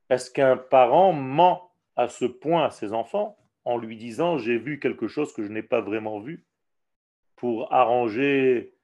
Est-ce 0.09 0.29
qu'un 0.29 0.55
parent 0.55 1.13
ment 1.13 1.71
à 1.95 2.07
ce 2.07 2.25
point 2.25 2.65
à 2.65 2.69
ses 2.69 2.93
enfants 2.93 3.37
en 3.65 3.77
lui 3.77 3.97
disant 3.97 4.37
j'ai 4.37 4.57
vu 4.57 4.79
quelque 4.79 5.07
chose 5.07 5.33
que 5.33 5.43
je 5.43 5.49
n'ai 5.49 5.63
pas 5.63 5.81
vraiment 5.81 6.19
vu 6.19 6.45
pour 7.35 7.73
arranger 7.73 8.76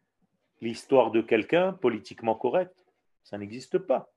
l'histoire 0.63 1.11
de 1.11 1.21
quelqu'un 1.21 1.73
politiquement 1.73 2.35
correct 2.35 2.73
ça 3.23 3.37
n'existe 3.37 3.77
pas. 3.77 4.13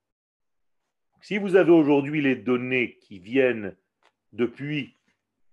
Si 1.20 1.38
vous 1.38 1.56
avez 1.56 1.70
aujourd'hui 1.70 2.20
les 2.20 2.36
données 2.36 2.98
qui 2.98 3.18
viennent 3.18 3.76
depuis 4.32 4.96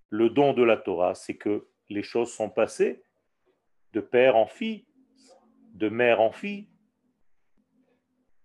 le 0.09 0.29
don 0.29 0.53
de 0.53 0.63
la 0.63 0.77
Torah, 0.77 1.15
c'est 1.15 1.35
que 1.35 1.67
les 1.89 2.03
choses 2.03 2.31
sont 2.31 2.49
passées 2.49 3.01
de 3.93 4.01
père 4.01 4.35
en 4.35 4.47
fille, 4.47 4.85
de 5.73 5.87
mère 5.89 6.19
en 6.19 6.31
fille, 6.31 6.67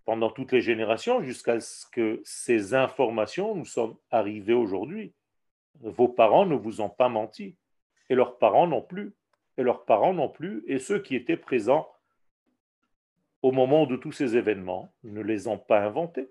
pendant 0.04 0.30
toutes 0.30 0.52
les 0.52 0.60
générations, 0.60 1.22
jusqu'à 1.22 1.60
ce 1.60 1.86
que 1.90 2.20
ces 2.24 2.74
informations 2.74 3.54
nous 3.54 3.66
sont 3.66 3.98
arrivées 4.10 4.54
aujourd'hui. 4.54 5.12
Vos 5.80 6.08
parents 6.08 6.46
ne 6.46 6.54
vous 6.54 6.80
ont 6.80 6.88
pas 6.88 7.08
menti, 7.08 7.56
et 8.08 8.14
leurs 8.14 8.38
parents 8.38 8.66
non 8.66 8.82
plus, 8.82 9.14
et 9.58 9.62
leurs 9.62 9.84
parents 9.84 10.14
non 10.14 10.28
plus, 10.28 10.64
et 10.66 10.78
ceux 10.78 11.00
qui 11.00 11.14
étaient 11.14 11.36
présents 11.36 11.88
au 13.42 13.52
moment 13.52 13.86
de 13.86 13.96
tous 13.96 14.12
ces 14.12 14.36
événements, 14.36 14.92
ne 15.04 15.20
les 15.20 15.48
ont 15.48 15.58
pas 15.58 15.80
inventés. 15.80 16.28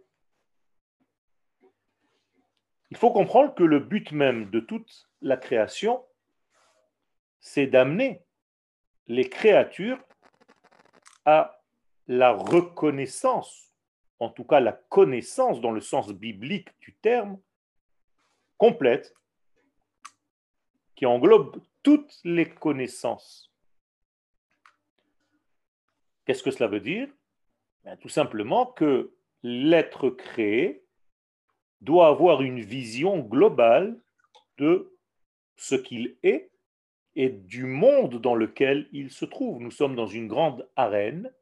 Il 2.90 2.98
faut 2.98 3.12
comprendre 3.12 3.54
que 3.54 3.64
le 3.64 3.80
but 3.80 4.12
même 4.12 4.50
de 4.50 4.60
toute 4.60 5.10
la 5.22 5.38
création, 5.38 6.06
c'est 7.40 7.68
d'amener 7.68 8.24
les 9.08 9.30
créatures 9.30 10.00
à 11.26 11.62
la 12.08 12.32
reconnaissance, 12.32 13.74
en 14.20 14.30
tout 14.30 14.46
cas 14.46 14.60
la 14.60 14.74
connaissance 14.74 15.60
dans 15.60 15.72
le 15.72 15.82
sens 15.82 16.12
biblique 16.12 16.70
du 16.80 16.96
terme, 16.96 17.40
complète, 18.58 19.14
qui 20.96 21.06
englobe 21.06 21.62
toutes 21.84 22.20
les 22.24 22.50
connaissances 22.50 23.54
Qu'est-ce 26.28 26.44
que 26.44 26.52
cela 26.52 26.68
veut 26.68 26.82
dire? 26.82 27.08
Ben, 27.86 27.96
Tout 27.96 28.10
simplement 28.10 28.66
que 28.66 29.14
l'être 29.44 30.10
créé 30.10 30.84
doit 31.80 32.10
avoir 32.10 32.42
une 32.42 32.60
vision 32.60 33.20
globale 33.20 33.98
de 34.58 34.94
ce 35.56 35.76
qu'il 35.76 36.18
est 36.24 36.52
et 37.16 37.30
du 37.30 37.64
monde 37.64 38.20
dans 38.20 38.36
lequel 38.36 38.90
il 38.92 39.10
se 39.10 39.24
trouve. 39.24 39.62
Nous 39.62 39.72
sommes 39.72 39.96
dans 39.96 40.06
une 40.06 40.28
grande 40.28 40.70
arène 40.76 41.34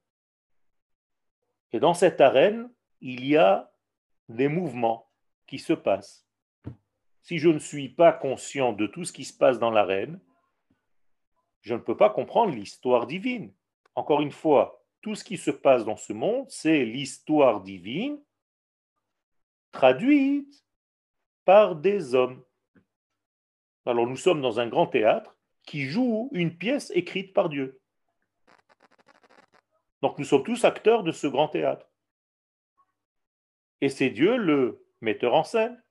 et 1.72 1.80
dans 1.80 1.96
cette 1.96 2.22
arène, 2.22 2.72
il 3.02 3.26
y 3.26 3.38
a 3.38 3.74
des 4.30 4.48
mouvements 4.48 5.10
qui 5.48 5.58
se 5.58 5.74
passent. 5.74 6.28
Si 7.24 7.40
je 7.40 7.50
ne 7.50 7.58
suis 7.58 7.90
pas 7.90 8.14
conscient 8.14 8.72
de 8.72 8.86
tout 8.86 9.04
ce 9.04 9.12
qui 9.12 9.26
se 9.26 9.36
passe 9.36 9.58
dans 9.58 9.72
l'arène, 9.72 10.20
je 11.62 11.74
ne 11.74 11.80
peux 11.80 11.98
pas 11.98 12.12
comprendre 12.12 12.54
l'histoire 12.54 13.08
divine. 13.08 13.52
Encore 13.96 14.22
une 14.22 14.32
fois, 14.32 14.84
tout 15.02 15.16
ce 15.16 15.24
qui 15.24 15.38
se 15.38 15.52
passe 15.52 15.86
dans 15.86 15.98
ce 15.98 16.14
monde, 16.14 16.46
c'est 16.50 16.84
l'histoire 16.86 17.62
divine 17.62 18.22
traduite 19.72 20.66
par 21.44 21.76
des 21.76 22.16
hommes. 22.16 22.44
Alors 23.86 24.08
nous 24.08 24.18
sommes 24.18 24.42
dans 24.42 24.60
un 24.60 24.68
grand 24.68 24.88
théâtre 24.88 25.38
qui 25.64 25.86
joue 25.86 26.30
une 26.32 26.58
pièce 26.58 26.92
écrite 26.96 27.34
par 27.34 27.50
Dieu. 27.50 27.82
Donc 30.02 30.18
nous 30.18 30.26
sommes 30.26 30.44
tous 30.44 30.66
acteurs 30.66 31.04
de 31.04 31.12
ce 31.12 31.28
grand 31.28 31.48
théâtre. 31.48 31.90
Et 33.82 33.90
c'est 33.90 34.10
Dieu 34.10 34.38
le 34.38 34.86
metteur 35.02 35.34
en 35.34 35.44
scène, 35.44 35.82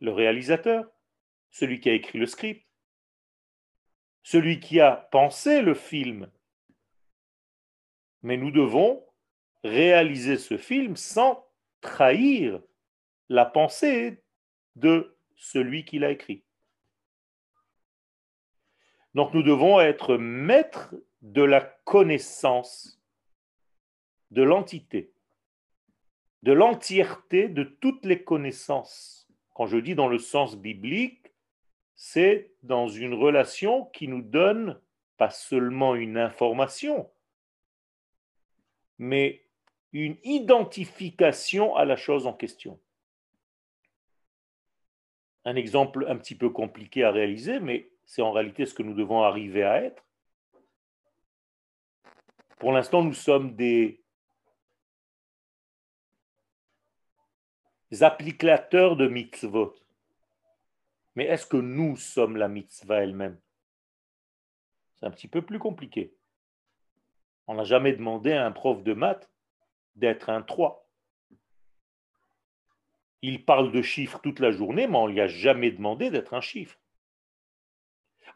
le 0.00 0.12
réalisateur. 0.12 0.86
celui 1.50 1.80
qui 1.80 1.90
a 1.90 1.94
écrit 1.94 2.18
le 2.18 2.26
script, 2.26 2.66
celui 4.22 4.58
qui 4.58 4.80
a 4.80 4.92
pensé 5.10 5.60
le 5.60 5.74
film. 5.74 6.30
Mais 8.22 8.36
nous 8.36 8.50
devons 8.50 9.04
réaliser 9.64 10.38
ce 10.38 10.56
film 10.56 10.96
sans 10.96 11.46
trahir 11.80 12.60
la 13.28 13.44
pensée 13.44 14.22
de 14.76 15.16
celui 15.36 15.84
qui 15.84 15.98
l'a 15.98 16.10
écrit. 16.10 16.44
Donc 19.14 19.34
nous 19.34 19.42
devons 19.42 19.80
être 19.80 20.16
maîtres 20.16 20.94
de 21.20 21.42
la 21.42 21.60
connaissance 21.60 23.00
de 24.30 24.42
l'entité, 24.42 25.12
de 26.42 26.52
l'entièreté 26.52 27.48
de 27.48 27.64
toutes 27.64 28.04
les 28.06 28.24
connaissances. 28.24 29.28
Quand 29.54 29.66
je 29.66 29.76
dis 29.76 29.94
dans 29.94 30.08
le 30.08 30.18
sens 30.18 30.56
biblique, 30.56 31.32
c'est 31.94 32.54
dans 32.62 32.88
une 32.88 33.14
relation 33.14 33.84
qui 33.86 34.08
nous 34.08 34.22
donne 34.22 34.80
pas 35.18 35.30
seulement 35.30 35.94
une 35.94 36.16
information, 36.16 37.10
mais 39.02 39.42
une 39.92 40.16
identification 40.22 41.74
à 41.74 41.84
la 41.84 41.96
chose 41.96 42.28
en 42.28 42.32
question. 42.32 42.80
Un 45.44 45.56
exemple 45.56 46.06
un 46.08 46.16
petit 46.16 46.36
peu 46.36 46.50
compliqué 46.50 47.02
à 47.02 47.10
réaliser, 47.10 47.58
mais 47.58 47.90
c'est 48.04 48.22
en 48.22 48.30
réalité 48.30 48.64
ce 48.64 48.74
que 48.74 48.84
nous 48.84 48.94
devons 48.94 49.22
arriver 49.22 49.64
à 49.64 49.82
être. 49.82 50.04
Pour 52.60 52.70
l'instant, 52.70 53.02
nous 53.02 53.12
sommes 53.12 53.56
des 53.56 54.04
applicateurs 58.02 58.96
de 58.96 59.08
mitzvot. 59.08 59.74
Mais 61.16 61.24
est-ce 61.24 61.44
que 61.44 61.56
nous 61.56 61.96
sommes 61.96 62.36
la 62.36 62.46
mitzvah 62.46 63.02
elle-même? 63.02 63.40
C'est 64.94 65.06
un 65.06 65.10
petit 65.10 65.28
peu 65.28 65.42
plus 65.42 65.58
compliqué. 65.58 66.14
On 67.46 67.54
n'a 67.54 67.64
jamais 67.64 67.92
demandé 67.92 68.32
à 68.32 68.46
un 68.46 68.52
prof 68.52 68.82
de 68.82 68.94
maths 68.94 69.30
d'être 69.96 70.30
un 70.30 70.42
3. 70.42 70.88
Il 73.22 73.44
parle 73.44 73.72
de 73.72 73.82
chiffres 73.82 74.20
toute 74.20 74.40
la 74.40 74.50
journée, 74.50 74.86
mais 74.86 74.96
on 74.96 75.06
ne 75.06 75.12
lui 75.12 75.20
a 75.20 75.28
jamais 75.28 75.70
demandé 75.70 76.10
d'être 76.10 76.34
un 76.34 76.40
chiffre. 76.40 76.78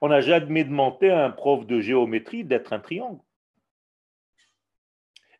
On 0.00 0.08
n'a 0.08 0.20
jamais 0.20 0.64
demandé 0.64 1.08
à 1.08 1.24
un 1.24 1.30
prof 1.30 1.66
de 1.66 1.80
géométrie 1.80 2.44
d'être 2.44 2.72
un 2.72 2.80
triangle. 2.80 3.22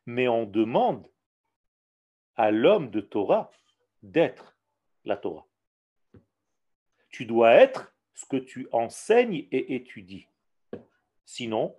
Mais 0.06 0.28
on 0.28 0.46
demande 0.46 1.06
à 2.36 2.50
l'homme 2.50 2.90
de 2.90 3.00
Torah 3.00 3.50
d'être 4.02 4.56
la 5.04 5.16
Torah. 5.16 5.46
Tu 7.10 7.26
dois 7.26 7.52
être 7.52 7.94
ce 8.14 8.24
que 8.26 8.36
tu 8.36 8.68
enseignes 8.72 9.46
et 9.50 9.74
étudies. 9.74 10.28
Sinon, 11.24 11.76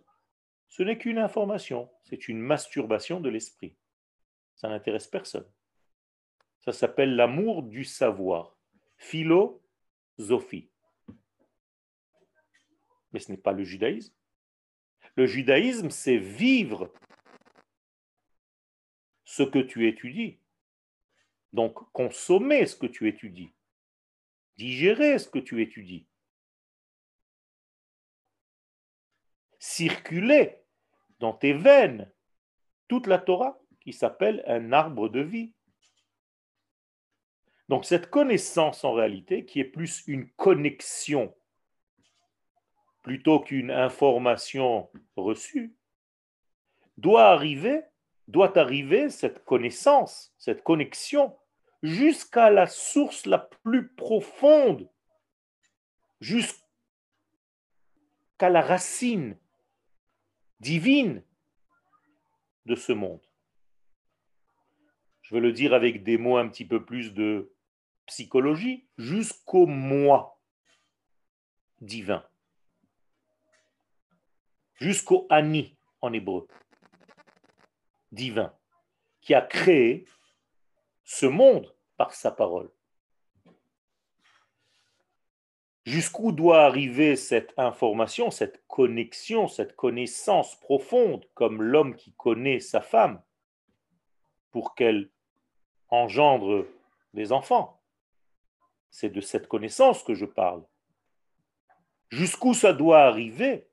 ce 0.78 0.84
n'est 0.84 1.00
qu'une 1.00 1.18
information, 1.18 1.90
c'est 2.04 2.28
une 2.28 2.40
masturbation 2.40 3.20
de 3.20 3.30
l'esprit. 3.30 3.76
Ça 4.54 4.70
n'intéresse 4.70 5.08
personne. 5.08 5.52
Ça 6.60 6.72
s'appelle 6.72 7.16
l'amour 7.16 7.64
du 7.64 7.84
savoir. 7.84 8.56
Philosophie. 8.96 10.70
Mais 13.12 13.20
ce 13.20 13.32
n'est 13.32 13.40
pas 13.40 13.54
le 13.54 13.64
judaïsme. 13.64 14.14
Le 15.16 15.26
judaïsme, 15.26 15.90
c'est 15.90 16.20
vivre 16.20 16.94
ce 19.24 19.42
que 19.42 19.58
tu 19.58 19.88
étudies. 19.88 20.38
Donc, 21.54 21.92
consommer 21.92 22.68
ce 22.68 22.76
que 22.76 22.86
tu 22.86 23.08
étudies. 23.08 23.52
Digérer 24.58 25.18
ce 25.18 25.28
que 25.28 25.40
tu 25.40 25.64
étudies. 25.64 26.06
Circuler 29.58 30.67
dans 31.20 31.34
tes 31.34 31.54
veines 31.54 32.12
toute 32.88 33.08
la 33.08 33.18
Torah 33.18 33.60
qui 33.82 33.94
s'appelle 33.94 34.44
un 34.48 34.74
arbre 34.74 35.10
de 35.10 35.22
vie. 35.22 35.54
Donc 37.70 37.86
cette 37.86 38.10
connaissance 38.10 38.84
en 38.84 38.94
réalité, 38.94 39.46
qui 39.46 39.60
est 39.60 39.66
plus 39.66 40.04
une 40.08 40.30
connexion 40.32 41.34
plutôt 43.04 43.40
qu'une 43.40 43.72
information 43.72 44.90
reçue, 45.16 45.74
doit 46.98 47.30
arriver, 47.30 47.82
doit 48.28 48.58
arriver 48.58 49.10
cette 49.10 49.46
connaissance, 49.46 50.34
cette 50.38 50.62
connexion, 50.62 51.38
jusqu'à 51.84 52.50
la 52.50 52.68
source 52.68 53.26
la 53.26 53.38
plus 53.38 53.88
profonde, 53.88 54.90
jusqu'à 56.20 56.60
la 58.42 58.62
racine 58.62 59.38
divine 60.60 61.24
de 62.66 62.76
ce 62.76 62.92
monde. 62.92 63.22
Je 65.22 65.36
veux 65.36 65.42
le 65.42 65.52
dire 65.52 65.74
avec 65.74 66.04
des 66.04 66.18
mots 66.18 66.38
un 66.38 66.48
petit 66.48 66.66
peu 66.66 66.84
plus 66.84 67.14
de 67.14 67.54
psychologie, 68.06 68.88
jusqu'au 68.98 69.66
moi 69.66 70.40
divin 71.82 72.26
jusqu'au 74.80 75.28
Ani 75.30 75.76
en 76.02 76.14
hébreu, 76.14 76.48
divin, 78.12 78.54
qui 79.22 79.34
a 79.34 79.42
créé 79.42 80.06
ce 81.04 81.26
monde 81.26 81.74
par 81.98 82.14
sa 82.14 82.32
parole. 82.32 82.72
Jusqu'où 85.88 86.34
doit 86.34 86.66
arriver 86.66 87.16
cette 87.16 87.54
information, 87.56 88.30
cette 88.30 88.62
connexion, 88.68 89.48
cette 89.48 89.74
connaissance 89.74 90.60
profonde, 90.60 91.26
comme 91.34 91.64
l'homme 91.64 91.96
qui 91.96 92.12
connaît 92.12 92.60
sa 92.60 92.82
femme, 92.82 93.22
pour 94.52 94.76
qu'elle 94.76 95.10
engendre 95.88 96.66
des 97.14 97.32
enfants? 97.32 97.80
C'est 98.90 99.12
de 99.12 99.22
cette 99.22 99.48
connaissance 99.48 100.04
que 100.04 100.14
je 100.14 100.26
parle. 100.26 100.62
Jusqu'où 102.10 102.54
ça 102.54 102.74
doit 102.74 103.04
arriver? 103.04 103.70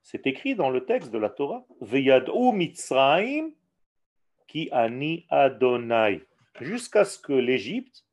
C'est 0.00 0.28
écrit 0.28 0.54
dans 0.54 0.70
le 0.70 0.84
texte 0.84 1.10
de 1.10 1.18
la 1.18 1.28
Torah. 1.28 1.66
Veyadou 1.80 2.52
Mitzraim 2.52 3.50
ki 4.46 4.68
ani 4.70 5.26
Adonai. 5.28 6.24
Jusqu'à 6.60 7.04
ce 7.04 7.18
que 7.18 7.32
l'Égypte 7.32 8.04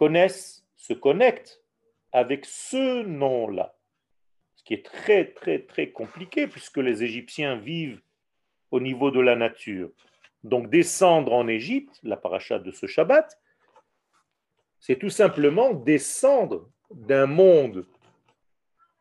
connaisse, 0.00 0.64
se 0.76 0.94
connecte 0.94 1.62
avec 2.10 2.46
ce 2.46 3.02
nom-là. 3.02 3.76
Ce 4.54 4.64
qui 4.64 4.72
est 4.72 4.82
très, 4.82 5.26
très, 5.26 5.58
très 5.58 5.90
compliqué 5.90 6.46
puisque 6.46 6.78
les 6.78 7.02
Égyptiens 7.02 7.56
vivent 7.56 8.00
au 8.70 8.80
niveau 8.80 9.10
de 9.10 9.20
la 9.20 9.36
nature. 9.36 9.90
Donc 10.42 10.70
descendre 10.70 11.34
en 11.34 11.48
Égypte, 11.48 12.00
la 12.02 12.16
paracha 12.16 12.58
de 12.58 12.70
ce 12.70 12.86
Shabbat, 12.86 13.38
c'est 14.78 14.98
tout 14.98 15.10
simplement 15.10 15.74
descendre 15.74 16.70
d'un 16.90 17.26
monde 17.26 17.86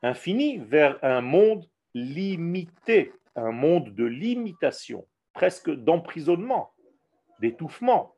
infini 0.01 0.57
vers 0.57 1.01
un 1.01 1.21
monde 1.21 1.65
limité, 1.93 3.13
un 3.37 3.53
monde 3.53 3.95
de 3.95 4.03
limitation, 4.03 5.07
presque 5.31 5.69
d'emprisonnement, 5.69 6.73
d'étouffement. 7.39 8.17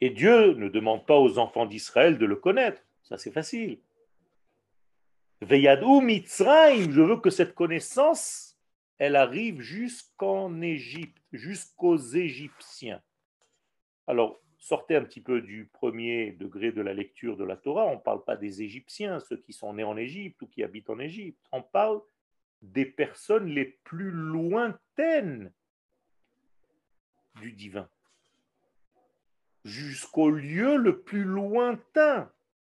Et 0.00 0.10
Dieu 0.10 0.54
ne 0.54 0.68
demande 0.68 1.06
pas 1.06 1.18
aux 1.18 1.38
enfants 1.38 1.66
d'Israël 1.66 2.18
de 2.18 2.26
le 2.26 2.36
connaître, 2.36 2.82
ça 3.02 3.18
c'est 3.18 3.32
facile. 3.32 3.80
Veyadou 5.40 6.00
Mitzrayim, 6.00 6.90
je 6.90 7.00
veux 7.00 7.20
que 7.20 7.30
cette 7.30 7.54
connaissance, 7.54 8.56
elle 8.98 9.16
arrive 9.16 9.60
jusqu'en 9.60 10.60
Égypte, 10.60 11.22
jusqu'aux 11.32 11.96
Égyptiens. 11.96 13.00
Alors, 14.06 14.40
sortez 14.58 14.96
un 14.96 15.04
petit 15.04 15.20
peu 15.20 15.40
du 15.40 15.66
premier 15.72 16.32
degré 16.32 16.72
de 16.72 16.82
la 16.82 16.92
lecture 16.92 17.36
de 17.36 17.44
la 17.44 17.56
Torah. 17.56 17.86
On 17.86 17.96
ne 17.96 18.00
parle 18.00 18.24
pas 18.24 18.36
des 18.36 18.62
Égyptiens, 18.62 19.20
ceux 19.20 19.36
qui 19.36 19.52
sont 19.52 19.72
nés 19.74 19.84
en 19.84 19.96
Égypte 19.96 20.42
ou 20.42 20.46
qui 20.46 20.64
habitent 20.64 20.90
en 20.90 20.98
Égypte. 20.98 21.38
On 21.52 21.62
parle 21.62 22.00
des 22.62 22.86
personnes 22.86 23.46
les 23.46 23.64
plus 23.84 24.10
lointaines 24.10 25.52
du 27.40 27.52
divin, 27.52 27.88
jusqu'au 29.64 30.30
lieu 30.30 30.76
le 30.76 31.00
plus 31.00 31.24
lointain 31.24 32.30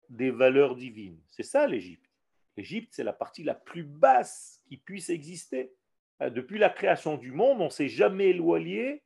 des 0.09 0.31
valeurs 0.31 0.75
divines. 0.75 1.19
C'est 1.27 1.43
ça 1.43 1.67
l'Égypte. 1.67 2.09
L'Égypte, 2.57 2.93
c'est 2.93 3.03
la 3.03 3.13
partie 3.13 3.43
la 3.43 3.55
plus 3.55 3.83
basse 3.83 4.61
qui 4.67 4.77
puisse 4.77 5.09
exister. 5.09 5.73
Depuis 6.21 6.57
la 6.57 6.69
création 6.69 7.17
du 7.17 7.31
monde, 7.31 7.59
on 7.59 7.65
ne 7.65 7.69
s'est 7.69 7.89
jamais 7.89 8.29
éloigné 8.29 9.03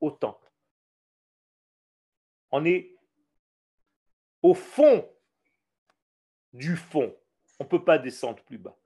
autant 0.00 0.40
on 2.52 2.66
est 2.66 2.94
au 4.42 4.54
fond 4.54 5.08
du 6.52 6.76
fond. 6.76 7.16
On 7.58 7.64
ne 7.64 7.68
peut 7.68 7.84
pas 7.84 7.98
descendre 7.98 8.42
plus 8.44 8.58
bas. 8.58 8.76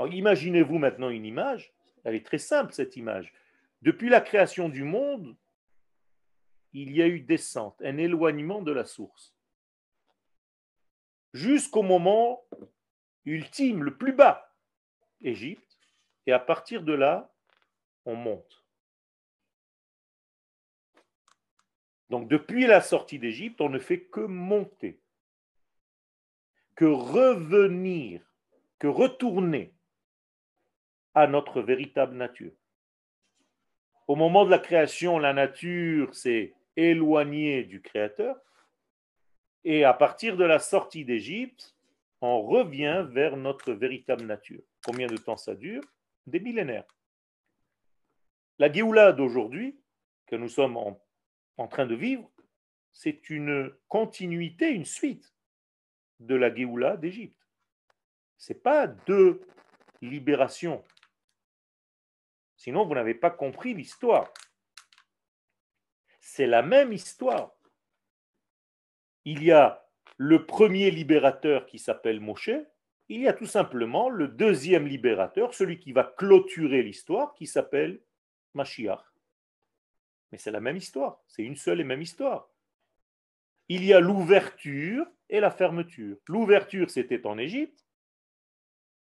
imaginez-vous 0.00 0.78
maintenant 0.78 1.08
une 1.08 1.24
image, 1.24 1.72
elle 2.04 2.16
est 2.16 2.26
très 2.26 2.38
simple 2.38 2.72
cette 2.72 2.96
image. 2.96 3.32
Depuis 3.82 4.08
la 4.08 4.20
création 4.20 4.68
du 4.68 4.82
monde, 4.82 5.36
il 6.82 6.94
y 6.94 7.00
a 7.00 7.06
eu 7.06 7.20
descente, 7.20 7.80
un 7.82 7.96
éloignement 7.96 8.60
de 8.60 8.70
la 8.70 8.84
source. 8.84 9.34
Jusqu'au 11.32 11.82
moment 11.82 12.44
ultime, 13.24 13.82
le 13.82 13.96
plus 13.96 14.12
bas, 14.12 14.54
Égypte, 15.22 15.78
et 16.26 16.32
à 16.32 16.38
partir 16.38 16.82
de 16.82 16.92
là, 16.92 17.32
on 18.04 18.14
monte. 18.14 18.62
Donc 22.10 22.28
depuis 22.28 22.66
la 22.66 22.82
sortie 22.82 23.18
d'Égypte, 23.18 23.62
on 23.62 23.70
ne 23.70 23.78
fait 23.78 24.02
que 24.02 24.20
monter, 24.20 25.00
que 26.74 26.84
revenir, 26.84 28.22
que 28.78 28.86
retourner 28.86 29.72
à 31.14 31.26
notre 31.26 31.62
véritable 31.62 32.16
nature. 32.16 32.52
Au 34.08 34.14
moment 34.14 34.44
de 34.44 34.50
la 34.50 34.58
création, 34.58 35.18
la 35.18 35.32
nature 35.32 36.14
s'est 36.14 36.54
éloignée 36.76 37.64
du 37.64 37.80
Créateur, 37.82 38.36
et 39.64 39.84
à 39.84 39.94
partir 39.94 40.36
de 40.36 40.44
la 40.44 40.58
sortie 40.58 41.04
d'Égypte, 41.04 41.76
on 42.20 42.42
revient 42.42 43.06
vers 43.10 43.36
notre 43.36 43.72
véritable 43.72 44.24
nature. 44.24 44.62
Combien 44.84 45.06
de 45.06 45.16
temps 45.16 45.36
ça 45.36 45.54
dure? 45.54 45.82
Des 46.26 46.40
millénaires. 46.40 46.86
La 48.58 48.72
Géoula 48.72 49.12
d'aujourd'hui, 49.12 49.78
que 50.26 50.36
nous 50.36 50.48
sommes 50.48 50.76
en 50.76 51.00
en 51.58 51.68
train 51.68 51.86
de 51.86 51.94
vivre, 51.94 52.30
c'est 52.92 53.30
une 53.30 53.72
continuité, 53.88 54.70
une 54.70 54.84
suite 54.84 55.34
de 56.20 56.34
la 56.34 56.54
Géoula 56.54 56.96
d'Égypte. 56.96 57.40
Ce 58.38 58.52
n'est 58.52 58.58
pas 58.58 58.86
deux 58.86 59.40
libérations. 60.02 60.84
Sinon, 62.56 62.86
vous 62.86 62.94
n'avez 62.94 63.14
pas 63.14 63.30
compris 63.30 63.74
l'histoire. 63.74 64.32
C'est 66.36 66.46
la 66.46 66.60
même 66.60 66.92
histoire. 66.92 67.56
Il 69.24 69.42
y 69.42 69.52
a 69.52 69.88
le 70.18 70.44
premier 70.44 70.90
libérateur 70.90 71.64
qui 71.64 71.78
s'appelle 71.78 72.20
Moshe, 72.20 72.50
il 73.08 73.22
y 73.22 73.26
a 73.26 73.32
tout 73.32 73.46
simplement 73.46 74.10
le 74.10 74.28
deuxième 74.28 74.86
libérateur, 74.86 75.54
celui 75.54 75.78
qui 75.78 75.92
va 75.92 76.04
clôturer 76.04 76.82
l'histoire, 76.82 77.32
qui 77.32 77.46
s'appelle 77.46 78.02
Mashiach. 78.52 79.00
Mais 80.30 80.36
c'est 80.36 80.50
la 80.50 80.60
même 80.60 80.76
histoire, 80.76 81.22
c'est 81.26 81.42
une 81.42 81.56
seule 81.56 81.80
et 81.80 81.84
même 81.84 82.02
histoire. 82.02 82.50
Il 83.70 83.82
y 83.82 83.94
a 83.94 84.00
l'ouverture 84.00 85.06
et 85.30 85.40
la 85.40 85.50
fermeture. 85.50 86.18
L'ouverture, 86.28 86.90
c'était 86.90 87.26
en 87.26 87.38
Égypte. 87.38 87.86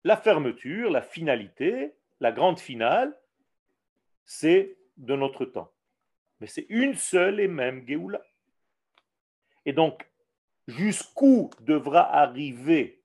La 0.04 0.16
fermeture, 0.16 0.88
la 0.88 1.02
finalité, 1.02 1.96
la 2.20 2.30
grande 2.30 2.60
finale, 2.60 3.12
c'est 4.24 4.78
de 4.96 5.16
notre 5.16 5.44
temps. 5.44 5.73
Mais 6.40 6.46
c'est 6.46 6.66
une 6.68 6.94
seule 6.94 7.40
et 7.40 7.48
même 7.48 7.86
Géoula. 7.86 8.22
Et 9.64 9.72
donc, 9.72 10.08
jusqu'où 10.66 11.50
devra 11.60 12.12
arriver 12.14 13.02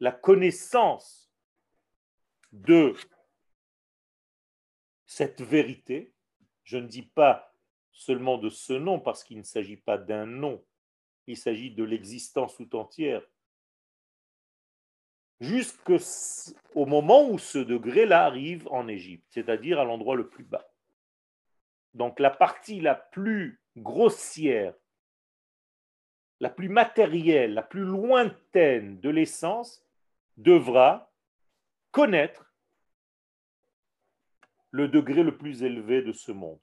la 0.00 0.12
connaissance 0.12 1.32
de 2.52 2.94
cette 5.06 5.40
vérité? 5.40 6.12
Je 6.64 6.76
ne 6.76 6.86
dis 6.86 7.02
pas 7.02 7.54
seulement 7.92 8.38
de 8.38 8.48
ce 8.48 8.72
nom 8.72 9.00
parce 9.00 9.24
qu'il 9.24 9.38
ne 9.38 9.42
s'agit 9.42 9.76
pas 9.76 9.98
d'un 9.98 10.26
nom, 10.26 10.64
il 11.26 11.36
s'agit 11.36 11.70
de 11.70 11.82
l'existence 11.82 12.56
tout 12.56 12.76
entière. 12.76 13.22
Jusqu'au 15.40 16.86
moment 16.86 17.28
où 17.28 17.38
ce 17.38 17.58
degré-là 17.58 18.24
arrive 18.24 18.68
en 18.68 18.88
Égypte, 18.88 19.26
c'est-à-dire 19.30 19.78
à, 19.78 19.84
l'endroit 19.84 20.16
le 20.16 20.28
plus 20.28 20.44
bas. 20.44 20.67
Donc 21.94 22.20
la 22.20 22.30
partie 22.30 22.80
la 22.80 22.94
plus 22.94 23.60
grossière, 23.76 24.74
la 26.40 26.50
plus 26.50 26.68
matérielle, 26.68 27.54
la 27.54 27.62
plus 27.62 27.84
lointaine 27.84 29.00
de 29.00 29.10
l'essence 29.10 29.84
devra 30.36 31.12
connaître 31.90 32.52
le 34.70 34.88
degré 34.88 35.22
le 35.22 35.36
plus 35.36 35.62
élevé 35.62 36.02
de 36.02 36.12
ce 36.12 36.30
monde. 36.32 36.60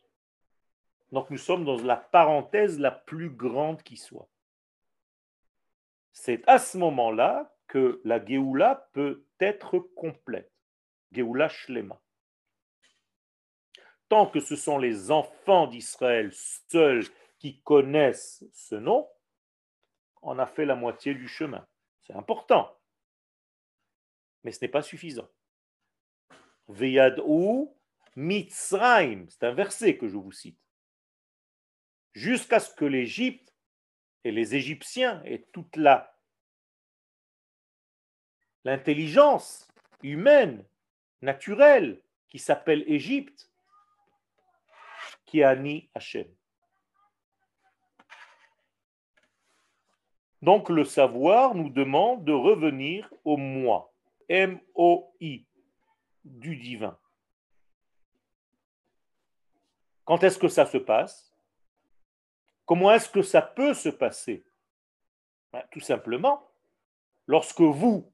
Donc 1.11 1.29
nous 1.29 1.37
sommes 1.37 1.65
dans 1.65 1.81
la 1.81 1.97
parenthèse 1.97 2.79
la 2.79 2.91
plus 2.91 3.29
grande 3.29 3.81
qui 3.83 3.97
soit. 3.97 4.29
C'est 6.11 6.47
à 6.47 6.59
ce 6.59 6.77
moment-là 6.77 7.53
que 7.67 8.01
la 8.05 8.23
Géoula 8.23 8.89
peut 8.93 9.25
être 9.39 9.79
complète. 9.79 10.51
Géoula 11.11 11.49
Shlema. 11.49 11.99
Tant 14.09 14.27
que 14.27 14.39
ce 14.39 14.55
sont 14.55 14.77
les 14.77 15.11
enfants 15.11 15.67
d'Israël 15.67 16.31
seuls 16.33 17.05
qui 17.39 17.61
connaissent 17.61 18.45
ce 18.51 18.75
nom, 18.75 19.09
on 20.21 20.39
a 20.39 20.45
fait 20.45 20.65
la 20.65 20.75
moitié 20.75 21.13
du 21.13 21.27
chemin. 21.27 21.67
C'est 22.01 22.13
important. 22.13 22.77
Mais 24.43 24.51
ce 24.51 24.59
n'est 24.61 24.71
pas 24.71 24.81
suffisant. 24.81 25.27
Veyad 26.67 27.21
ou 27.25 27.75
Mitzrayim, 28.15 29.25
c'est 29.29 29.43
un 29.43 29.53
verset 29.53 29.97
que 29.97 30.07
je 30.07 30.17
vous 30.17 30.31
cite, 30.31 30.59
jusqu'à 32.13 32.59
ce 32.59 32.73
que 32.73 32.85
l'Égypte 32.85 33.53
et 34.23 34.31
les 34.31 34.55
Égyptiens 34.55 35.21
et 35.25 35.41
toute 35.51 35.75
la 35.75 36.15
l'intelligence 38.63 39.67
humaine, 40.01 40.65
naturelle, 41.21 42.01
qui 42.27 42.39
s'appelle 42.39 42.83
Égypte, 42.87 43.51
qui 45.25 45.43
a 45.43 45.55
ni 45.55 45.89
Hachem. 45.93 46.27
Donc 50.41 50.69
le 50.69 50.83
savoir 50.83 51.55
nous 51.55 51.69
demande 51.69 52.23
de 52.23 52.31
revenir 52.31 53.11
au 53.23 53.35
moi, 53.35 53.91
M-O-I, 54.29 55.47
du 56.23 56.55
divin. 56.57 56.97
Quand 60.03 60.23
est-ce 60.23 60.37
que 60.37 60.47
ça 60.47 60.67
se 60.67 60.77
passe? 60.77 61.35
Comment 62.65 62.91
est-ce 62.91 63.09
que 63.09 63.23
ça 63.23 63.41
peut 63.41 63.73
se 63.73 63.89
passer? 63.89 64.45
Ben, 65.51 65.63
Tout 65.71 65.79
simplement, 65.79 66.47
lorsque 67.25 67.61
vous, 67.61 68.13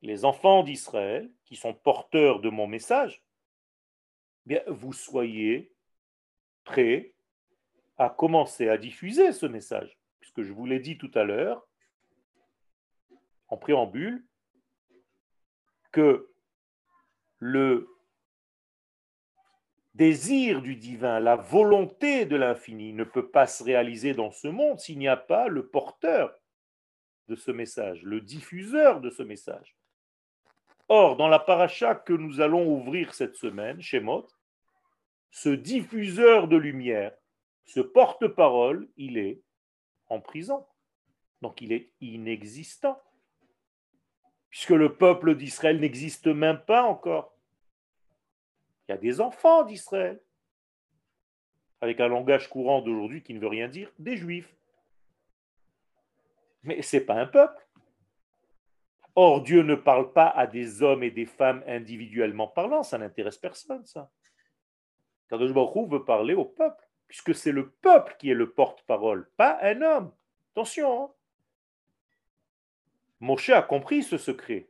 les 0.00 0.24
enfants 0.24 0.62
d'Israël, 0.62 1.28
qui 1.44 1.56
sont 1.56 1.74
porteurs 1.74 2.40
de 2.40 2.50
mon 2.50 2.68
message, 2.68 3.20
bien, 4.46 4.62
vous 4.68 4.92
soyez 4.92 5.73
prêts 6.64 7.14
à 7.96 8.08
commencer 8.10 8.68
à 8.68 8.76
diffuser 8.76 9.32
ce 9.32 9.46
message. 9.46 9.96
Puisque 10.20 10.42
je 10.42 10.52
vous 10.52 10.66
l'ai 10.66 10.80
dit 10.80 10.98
tout 10.98 11.10
à 11.14 11.24
l'heure, 11.24 11.66
en 13.48 13.56
préambule, 13.56 14.24
que 15.92 16.28
le 17.38 17.88
désir 19.94 20.60
du 20.60 20.74
divin, 20.74 21.20
la 21.20 21.36
volonté 21.36 22.26
de 22.26 22.36
l'infini 22.36 22.92
ne 22.92 23.04
peut 23.04 23.30
pas 23.30 23.46
se 23.46 23.62
réaliser 23.62 24.12
dans 24.12 24.32
ce 24.32 24.48
monde 24.48 24.80
s'il 24.80 24.98
n'y 24.98 25.08
a 25.08 25.16
pas 25.16 25.46
le 25.46 25.68
porteur 25.68 26.34
de 27.28 27.36
ce 27.36 27.50
message, 27.50 28.02
le 28.02 28.20
diffuseur 28.20 29.00
de 29.00 29.10
ce 29.10 29.22
message. 29.22 29.76
Or, 30.88 31.16
dans 31.16 31.28
la 31.28 31.38
paracha 31.38 31.94
que 31.94 32.12
nous 32.12 32.40
allons 32.40 32.66
ouvrir 32.66 33.14
cette 33.14 33.36
semaine, 33.36 33.80
Shemot, 33.80 34.26
ce 35.34 35.48
diffuseur 35.48 36.46
de 36.46 36.56
lumière, 36.56 37.12
ce 37.64 37.80
porte-parole, 37.80 38.88
il 38.96 39.18
est 39.18 39.42
en 40.06 40.20
prison. 40.20 40.64
Donc 41.42 41.60
il 41.60 41.72
est 41.72 41.90
inexistant. 42.00 43.02
Puisque 44.48 44.70
le 44.70 44.96
peuple 44.96 45.34
d'Israël 45.34 45.80
n'existe 45.80 46.28
même 46.28 46.60
pas 46.64 46.84
encore. 46.84 47.36
Il 48.86 48.92
y 48.92 48.94
a 48.94 48.96
des 48.96 49.20
enfants 49.20 49.64
d'Israël, 49.64 50.22
avec 51.80 51.98
un 51.98 52.06
langage 52.06 52.48
courant 52.48 52.80
d'aujourd'hui 52.80 53.24
qui 53.24 53.34
ne 53.34 53.40
veut 53.40 53.48
rien 53.48 53.66
dire, 53.66 53.90
des 53.98 54.16
juifs. 54.16 54.54
Mais 56.62 56.80
ce 56.80 56.98
n'est 56.98 57.02
pas 57.02 57.20
un 57.20 57.26
peuple. 57.26 57.60
Or, 59.16 59.42
Dieu 59.42 59.62
ne 59.62 59.74
parle 59.74 60.12
pas 60.12 60.28
à 60.28 60.46
des 60.46 60.80
hommes 60.80 61.02
et 61.02 61.10
des 61.10 61.26
femmes 61.26 61.64
individuellement 61.66 62.46
parlant, 62.46 62.84
ça 62.84 62.98
n'intéresse 62.98 63.38
personne, 63.38 63.84
ça. 63.84 64.12
Kadosh 65.28 65.52
Baruch 65.52 65.88
veut 65.90 66.04
parler 66.04 66.34
au 66.34 66.44
peuple, 66.44 66.82
puisque 67.08 67.34
c'est 67.34 67.52
le 67.52 67.70
peuple 67.70 68.16
qui 68.18 68.30
est 68.30 68.34
le 68.34 68.50
porte-parole, 68.50 69.28
pas 69.36 69.58
un 69.62 69.82
homme. 69.82 70.12
Attention. 70.52 71.04
Hein. 71.04 71.10
Moshe 73.20 73.50
a 73.50 73.62
compris 73.62 74.02
ce 74.02 74.18
secret. 74.18 74.68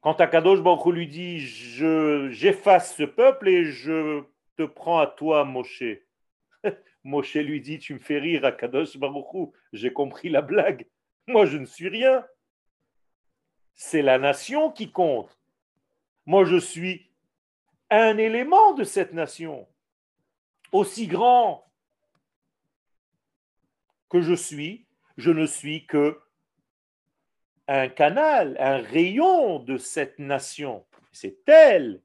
Quand 0.00 0.20
Akadosh 0.20 0.60
Baruch 0.60 0.94
lui 0.94 1.08
dit 1.08 1.38
J'efface 1.40 2.96
ce 2.96 3.02
peuple 3.02 3.48
et 3.48 3.64
je 3.64 4.22
te 4.56 4.62
prends 4.62 4.98
à 4.98 5.06
toi, 5.06 5.44
Moshe. 5.44 5.84
Moshe 7.04 7.34
lui 7.34 7.60
dit 7.60 7.78
Tu 7.78 7.94
me 7.94 7.98
fais 7.98 8.18
rire, 8.18 8.44
Akadosh 8.44 8.96
Baruch 8.96 9.52
j'ai 9.72 9.92
compris 9.92 10.28
la 10.28 10.42
blague. 10.42 10.86
Moi, 11.28 11.46
je 11.46 11.58
ne 11.58 11.66
suis 11.66 11.88
rien. 11.88 12.24
C'est 13.74 14.02
la 14.02 14.18
nation 14.18 14.70
qui 14.70 14.90
compte. 14.90 15.36
Moi, 16.24 16.44
je 16.44 16.56
suis 16.56 17.05
un 17.90 18.18
élément 18.18 18.74
de 18.74 18.84
cette 18.84 19.12
nation, 19.12 19.68
aussi 20.72 21.06
grand 21.06 21.70
que 24.08 24.20
je 24.20 24.34
suis, 24.34 24.86
je 25.16 25.30
ne 25.30 25.46
suis 25.46 25.86
que 25.86 26.20
un 27.68 27.88
canal, 27.88 28.56
un 28.60 28.78
rayon 28.78 29.58
de 29.58 29.76
cette 29.76 30.18
nation. 30.18 30.86
C'est 31.12 31.48
elle 31.48 32.02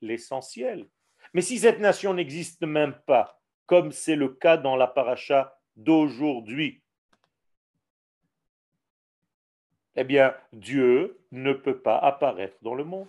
l'essentiel. 0.00 0.88
Mais 1.32 1.42
si 1.42 1.58
cette 1.58 1.78
nation 1.78 2.14
n'existe 2.14 2.62
même 2.62 2.98
pas, 3.06 3.40
comme 3.66 3.92
c'est 3.92 4.16
le 4.16 4.28
cas 4.28 4.56
dans 4.56 4.76
la 4.76 4.86
paracha 4.86 5.60
d'aujourd'hui, 5.76 6.82
eh 9.96 10.04
bien, 10.04 10.34
Dieu 10.52 11.20
ne 11.32 11.52
peut 11.52 11.78
pas 11.78 11.98
apparaître 11.98 12.56
dans 12.62 12.74
le 12.74 12.84
monde. 12.84 13.08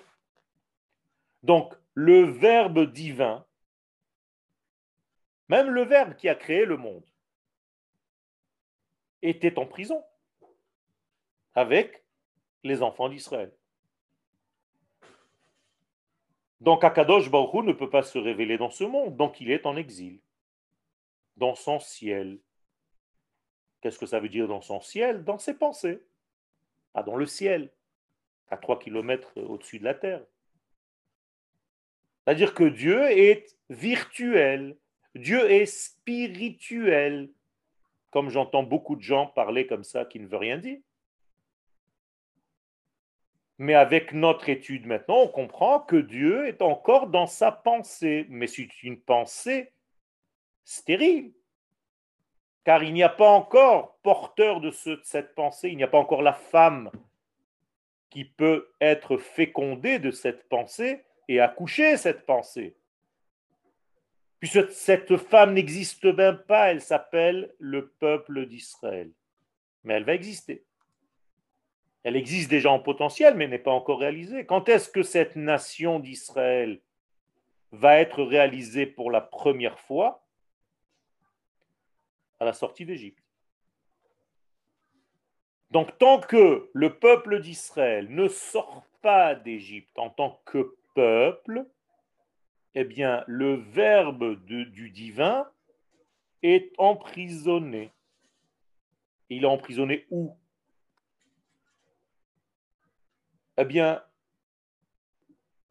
Donc, 1.43 1.73
le 1.99 2.25
Verbe 2.25 2.91
divin, 2.91 3.43
même 5.49 5.71
le 5.71 5.83
Verbe 5.83 6.15
qui 6.15 6.29
a 6.29 6.35
créé 6.35 6.63
le 6.63 6.77
monde, 6.77 7.03
était 9.23 9.57
en 9.57 9.65
prison 9.65 10.05
avec 11.55 12.05
les 12.61 12.83
enfants 12.83 13.09
d'Israël. 13.09 13.51
Donc 16.61 16.83
Akadosh 16.83 17.31
Baruch 17.31 17.65
ne 17.65 17.73
peut 17.73 17.89
pas 17.89 18.03
se 18.03 18.19
révéler 18.19 18.59
dans 18.59 18.69
ce 18.69 18.83
monde, 18.83 19.17
donc 19.17 19.41
il 19.41 19.49
est 19.49 19.65
en 19.65 19.75
exil, 19.75 20.21
dans 21.35 21.55
son 21.55 21.79
ciel. 21.79 22.39
Qu'est-ce 23.81 23.97
que 23.97 24.05
ça 24.05 24.19
veut 24.19 24.29
dire 24.29 24.47
dans 24.47 24.61
son 24.61 24.81
ciel? 24.81 25.23
Dans 25.23 25.39
ses 25.39 25.57
pensées, 25.57 26.03
pas 26.93 27.01
dans 27.01 27.15
le 27.15 27.25
ciel, 27.25 27.73
à 28.49 28.57
trois 28.57 28.77
kilomètres 28.77 29.35
au-dessus 29.35 29.79
de 29.79 29.85
la 29.85 29.95
terre. 29.95 30.23
C'est-à-dire 32.27 32.53
que 32.53 32.65
Dieu 32.65 33.05
est 33.09 33.55
virtuel, 33.69 34.75
Dieu 35.15 35.49
est 35.49 35.65
spirituel, 35.65 37.31
comme 38.11 38.29
j'entends 38.29 38.63
beaucoup 38.63 38.97
de 38.97 39.01
gens 39.01 39.27
parler 39.27 39.65
comme 39.65 39.85
ça 39.85 40.03
qui 40.03 40.19
ne 40.19 40.27
veut 40.27 40.35
rien 40.35 40.57
dire. 40.57 40.79
Mais 43.59 43.75
avec 43.75 44.11
notre 44.11 44.49
étude 44.49 44.87
maintenant, 44.87 45.21
on 45.21 45.29
comprend 45.29 45.79
que 45.79 45.95
Dieu 45.95 46.45
est 46.47 46.61
encore 46.61 47.07
dans 47.07 47.27
sa 47.27 47.49
pensée, 47.49 48.25
mais 48.27 48.47
c'est 48.47 48.83
une 48.83 48.99
pensée 48.99 49.71
stérile. 50.65 51.31
Car 52.65 52.83
il 52.83 52.93
n'y 52.93 53.03
a 53.03 53.09
pas 53.09 53.29
encore 53.29 53.99
porteur 54.03 54.59
de, 54.59 54.71
cette 54.71 55.33
pensée, 55.33 55.69
il 55.69 55.77
n'y 55.77 55.83
a 55.83 55.87
pas 55.87 55.97
encore 55.97 56.23
la 56.23 56.33
femme 56.33 56.91
qui 58.09 58.25
peut 58.25 58.69
être 58.81 59.15
fécondée 59.15 59.97
de 59.97 60.11
cette 60.11 60.49
pensée 60.49 61.05
et 61.27 61.39
accoucher 61.39 61.97
cette 61.97 62.25
pensée. 62.25 62.75
Puisque 64.39 64.71
cette 64.71 65.17
femme 65.17 65.53
n'existe 65.53 66.05
même 66.05 66.37
pas, 66.47 66.71
elle 66.71 66.81
s'appelle 66.81 67.53
le 67.59 67.89
peuple 67.89 68.45
d'Israël. 68.45 69.11
Mais 69.83 69.95
elle 69.95 70.03
va 70.03 70.13
exister. 70.13 70.63
Elle 72.03 72.15
existe 72.15 72.49
déjà 72.49 72.69
en 72.69 72.79
potentiel, 72.79 73.35
mais 73.35 73.47
n'est 73.47 73.57
pas 73.57 73.71
encore 73.71 73.99
réalisée. 73.99 74.45
Quand 74.45 74.69
est-ce 74.69 74.89
que 74.89 75.03
cette 75.03 75.35
nation 75.35 75.99
d'Israël 75.99 76.79
va 77.71 77.99
être 77.99 78.23
réalisée 78.23 78.85
pour 78.85 79.11
la 79.11 79.21
première 79.21 79.79
fois? 79.79 80.23
À 82.39 82.45
la 82.45 82.53
sortie 82.53 82.85
d'Égypte. 82.85 83.23
Donc 85.71 85.97
tant 85.97 86.19
que 86.19 86.69
le 86.71 86.97
peuple 86.97 87.41
d'Israël 87.41 88.07
ne 88.09 88.27
sort 88.27 88.85
pas 89.01 89.35
d'Égypte 89.35 89.97
en 89.97 90.09
tant 90.09 90.41
que 90.45 90.75
peuple, 90.97 91.69
eh 92.73 92.83
bien 92.83 93.23
le 93.27 93.53
verbe 93.53 94.43
du 94.43 94.89
divin 94.89 95.47
est 96.41 96.73
emprisonné. 96.79 97.91
Il 99.29 99.43
est 99.43 99.47
emprisonné 99.47 100.07
où? 100.09 100.35
Eh 103.57 103.65
bien, 103.65 104.03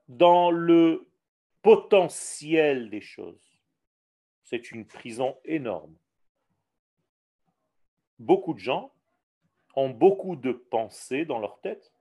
dans 0.06 0.52
le 0.52 1.08
potentiel 1.62 2.88
des 2.88 3.00
choses. 3.00 3.60
C'est 4.44 4.70
une 4.70 4.86
prison 4.86 5.36
énorme. 5.44 5.96
Beaucoup 8.20 8.54
de 8.54 8.60
gens 8.60 8.92
ont 9.74 9.90
beaucoup 9.90 10.36
de 10.36 10.52
pensées 10.52 11.24
dans 11.24 11.40
leur 11.40 11.60
tête, 11.62 11.92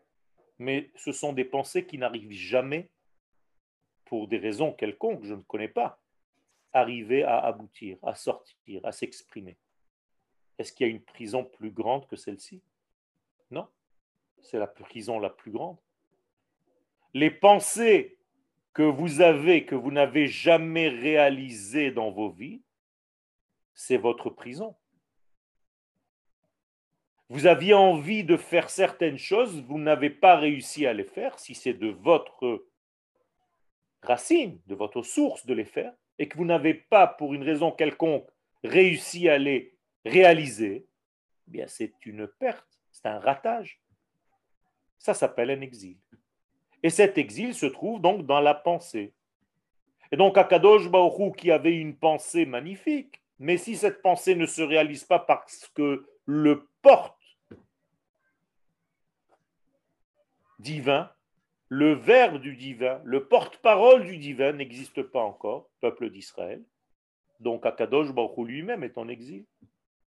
mais 0.59 0.91
ce 0.95 1.11
sont 1.11 1.33
des 1.33 1.45
pensées 1.45 1.87
qui 1.87 1.97
n'arrivent 1.97 2.31
jamais, 2.31 2.91
pour 4.05 4.27
des 4.27 4.37
raisons 4.37 4.71
quelconques, 4.71 5.23
je 5.23 5.33
ne 5.33 5.41
connais 5.41 5.67
pas, 5.67 5.99
arriver 6.73 7.23
à 7.23 7.39
aboutir, 7.39 7.97
à 8.03 8.15
sortir, 8.15 8.81
à 8.83 8.91
s'exprimer. 8.91 9.57
Est-ce 10.57 10.71
qu'il 10.71 10.87
y 10.87 10.89
a 10.89 10.93
une 10.93 11.03
prison 11.03 11.43
plus 11.43 11.71
grande 11.71 12.07
que 12.07 12.15
celle-ci? 12.15 12.61
Non 13.51 13.67
c'est 14.45 14.59
la 14.59 14.67
prison 14.67 15.19
la 15.19 15.29
plus 15.29 15.51
grande. 15.51 15.77
Les 17.13 17.31
pensées 17.31 18.17
que 18.73 18.83
vous 18.83 19.21
avez, 19.21 19.65
que 19.65 19.75
vous 19.75 19.91
n'avez 19.91 20.27
jamais 20.27 20.89
réalisées 20.89 21.91
dans 21.91 22.11
vos 22.11 22.29
vies, 22.29 22.61
c'est 23.73 23.97
votre 23.97 24.29
prison. 24.29 24.75
Vous 27.29 27.47
aviez 27.47 27.73
envie 27.73 28.23
de 28.23 28.37
faire 28.37 28.69
certaines 28.69 29.17
choses, 29.17 29.61
vous 29.63 29.79
n'avez 29.79 30.09
pas 30.09 30.35
réussi 30.35 30.85
à 30.85 30.93
les 30.93 31.03
faire, 31.03 31.39
si 31.39 31.55
c'est 31.55 31.73
de 31.73 31.87
votre 31.87 32.65
racine, 34.05 34.59
de 34.67 34.75
votre 34.75 35.01
source 35.01 35.45
de 35.45 35.53
les 35.53 35.65
faire, 35.65 35.93
et 36.17 36.27
que 36.27 36.37
vous 36.37 36.45
n'avez 36.45 36.73
pas, 36.73 37.07
pour 37.07 37.33
une 37.33 37.43
raison 37.43 37.71
quelconque, 37.71 38.29
réussi 38.63 39.27
à 39.29 39.37
les 39.37 39.75
réaliser, 40.05 40.87
eh 41.47 41.51
bien 41.51 41.67
c'est 41.67 41.93
une 42.05 42.27
perte, 42.27 42.67
c'est 42.91 43.07
un 43.07 43.19
ratage. 43.19 43.81
Ça 44.97 45.13
s'appelle 45.13 45.51
un 45.51 45.61
exil. 45.61 45.97
Et 46.83 46.89
cet 46.89 47.17
exil 47.17 47.53
se 47.53 47.65
trouve 47.65 48.01
donc 48.01 48.25
dans 48.25 48.39
la 48.39 48.53
pensée. 48.53 49.13
Et 50.11 50.17
donc 50.17 50.37
Akadosh 50.37 50.89
Baoru 50.89 51.31
qui 51.33 51.51
avait 51.51 51.75
une 51.75 51.97
pensée 51.97 52.45
magnifique, 52.45 53.21
mais 53.39 53.57
si 53.57 53.75
cette 53.75 54.01
pensée 54.01 54.35
ne 54.35 54.45
se 54.45 54.61
réalise 54.61 55.03
pas 55.03 55.19
parce 55.19 55.67
que 55.75 56.07
le 56.25 56.69
porte 56.81 57.15
divin, 60.59 61.11
le 61.69 61.93
verbe 61.93 62.39
du 62.39 62.55
divin, 62.55 63.01
le 63.03 63.27
porte-parole 63.27 64.05
du 64.05 64.17
divin 64.17 64.53
n'existe 64.53 65.01
pas 65.01 65.21
encore, 65.21 65.69
peuple 65.79 66.09
d'Israël. 66.09 66.63
Donc 67.39 67.65
Akadosh 67.65 68.11
Baruch 68.11 68.37
lui-même 68.47 68.83
est 68.83 68.97
en 68.97 69.07
exil. 69.07 69.45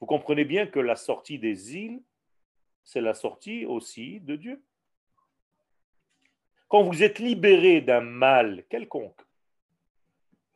Vous 0.00 0.06
comprenez 0.06 0.44
bien 0.44 0.66
que 0.66 0.80
la 0.80 0.96
sortie 0.96 1.38
des 1.38 1.76
îles, 1.76 2.02
c'est 2.82 3.00
la 3.00 3.14
sortie 3.14 3.64
aussi 3.64 4.20
de 4.20 4.36
Dieu. 4.36 4.62
Quand 6.68 6.82
vous 6.82 7.02
êtes 7.02 7.18
libéré 7.18 7.80
d'un 7.80 8.00
mal 8.00 8.64
quelconque, 8.68 9.20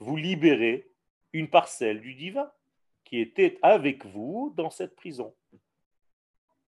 vous 0.01 0.17
libérez 0.17 0.91
une 1.33 1.49
parcelle 1.49 2.01
du 2.01 2.15
divin 2.15 2.51
qui 3.05 3.21
était 3.21 3.59
avec 3.63 4.05
vous 4.05 4.53
dans 4.57 4.71
cette 4.71 4.95
prison. 4.97 5.35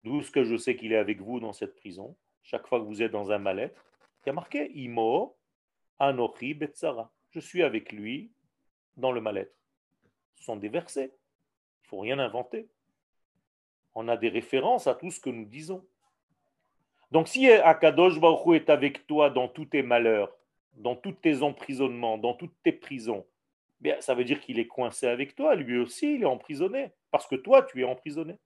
D'où 0.03 0.21
ce 0.21 0.31
que 0.31 0.43
je 0.43 0.55
sais 0.55 0.75
qu'il 0.75 0.93
est 0.93 0.97
avec 0.97 1.19
vous 1.19 1.39
dans 1.39 1.51
cette 1.51 1.75
prison. 1.75 2.15
Chaque 2.43 2.67
fois 2.67 2.79
que 2.79 2.85
vous 2.85 3.01
êtes 3.01 3.11
dans 3.11 3.31
un 3.31 3.37
mal-être, 3.37 3.83
a 4.29 4.33
marqué 4.33 4.71
Imo 4.75 5.35
Anochi 5.99 6.53
Betsara. 6.53 7.11
Je 7.31 7.39
suis 7.39 7.63
avec 7.63 7.91
lui 7.91 8.31
dans 8.97 9.11
le 9.11 9.21
mal-être. 9.21 9.55
Ce 10.35 10.43
sont 10.43 10.55
des 10.55 10.69
versets. 10.69 11.11
Il 11.11 11.85
ne 11.85 11.87
faut 11.89 11.99
rien 11.99 12.19
inventer. 12.19 12.67
On 13.95 14.07
a 14.07 14.17
des 14.17 14.29
références 14.29 14.87
à 14.87 14.95
tout 14.95 15.11
ce 15.11 15.19
que 15.19 15.29
nous 15.29 15.45
disons. 15.45 15.85
Donc 17.11 17.27
si 17.27 17.49
Akadosh 17.49 18.19
Baruch 18.19 18.61
est 18.61 18.69
avec 18.69 19.07
toi 19.07 19.29
dans 19.29 19.47
tous 19.47 19.65
tes 19.65 19.81
malheurs, 19.81 20.35
dans 20.75 20.95
tous 20.95 21.13
tes 21.13 21.41
emprisonnements, 21.41 22.17
dans 22.17 22.33
toutes 22.33 22.55
tes 22.63 22.71
prisons, 22.71 23.25
bien, 23.81 23.99
ça 23.99 24.13
veut 24.13 24.23
dire 24.23 24.39
qu'il 24.39 24.59
est 24.59 24.67
coincé 24.67 25.07
avec 25.07 25.35
toi. 25.35 25.55
Lui 25.55 25.77
aussi, 25.79 26.15
il 26.15 26.21
est 26.21 26.25
emprisonné, 26.25 26.91
parce 27.11 27.25
que 27.27 27.35
toi, 27.35 27.63
tu 27.63 27.81
es 27.81 27.83
emprisonné. 27.83 28.37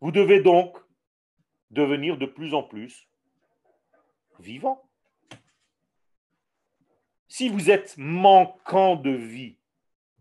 Vous 0.00 0.12
devez 0.12 0.40
donc 0.40 0.76
devenir 1.70 2.18
de 2.18 2.26
plus 2.26 2.52
en 2.52 2.62
plus 2.62 3.08
vivant. 4.38 4.88
Si 7.28 7.48
vous 7.48 7.70
êtes 7.70 7.96
manquant 7.98 8.96
de 8.96 9.10
vie, 9.10 9.58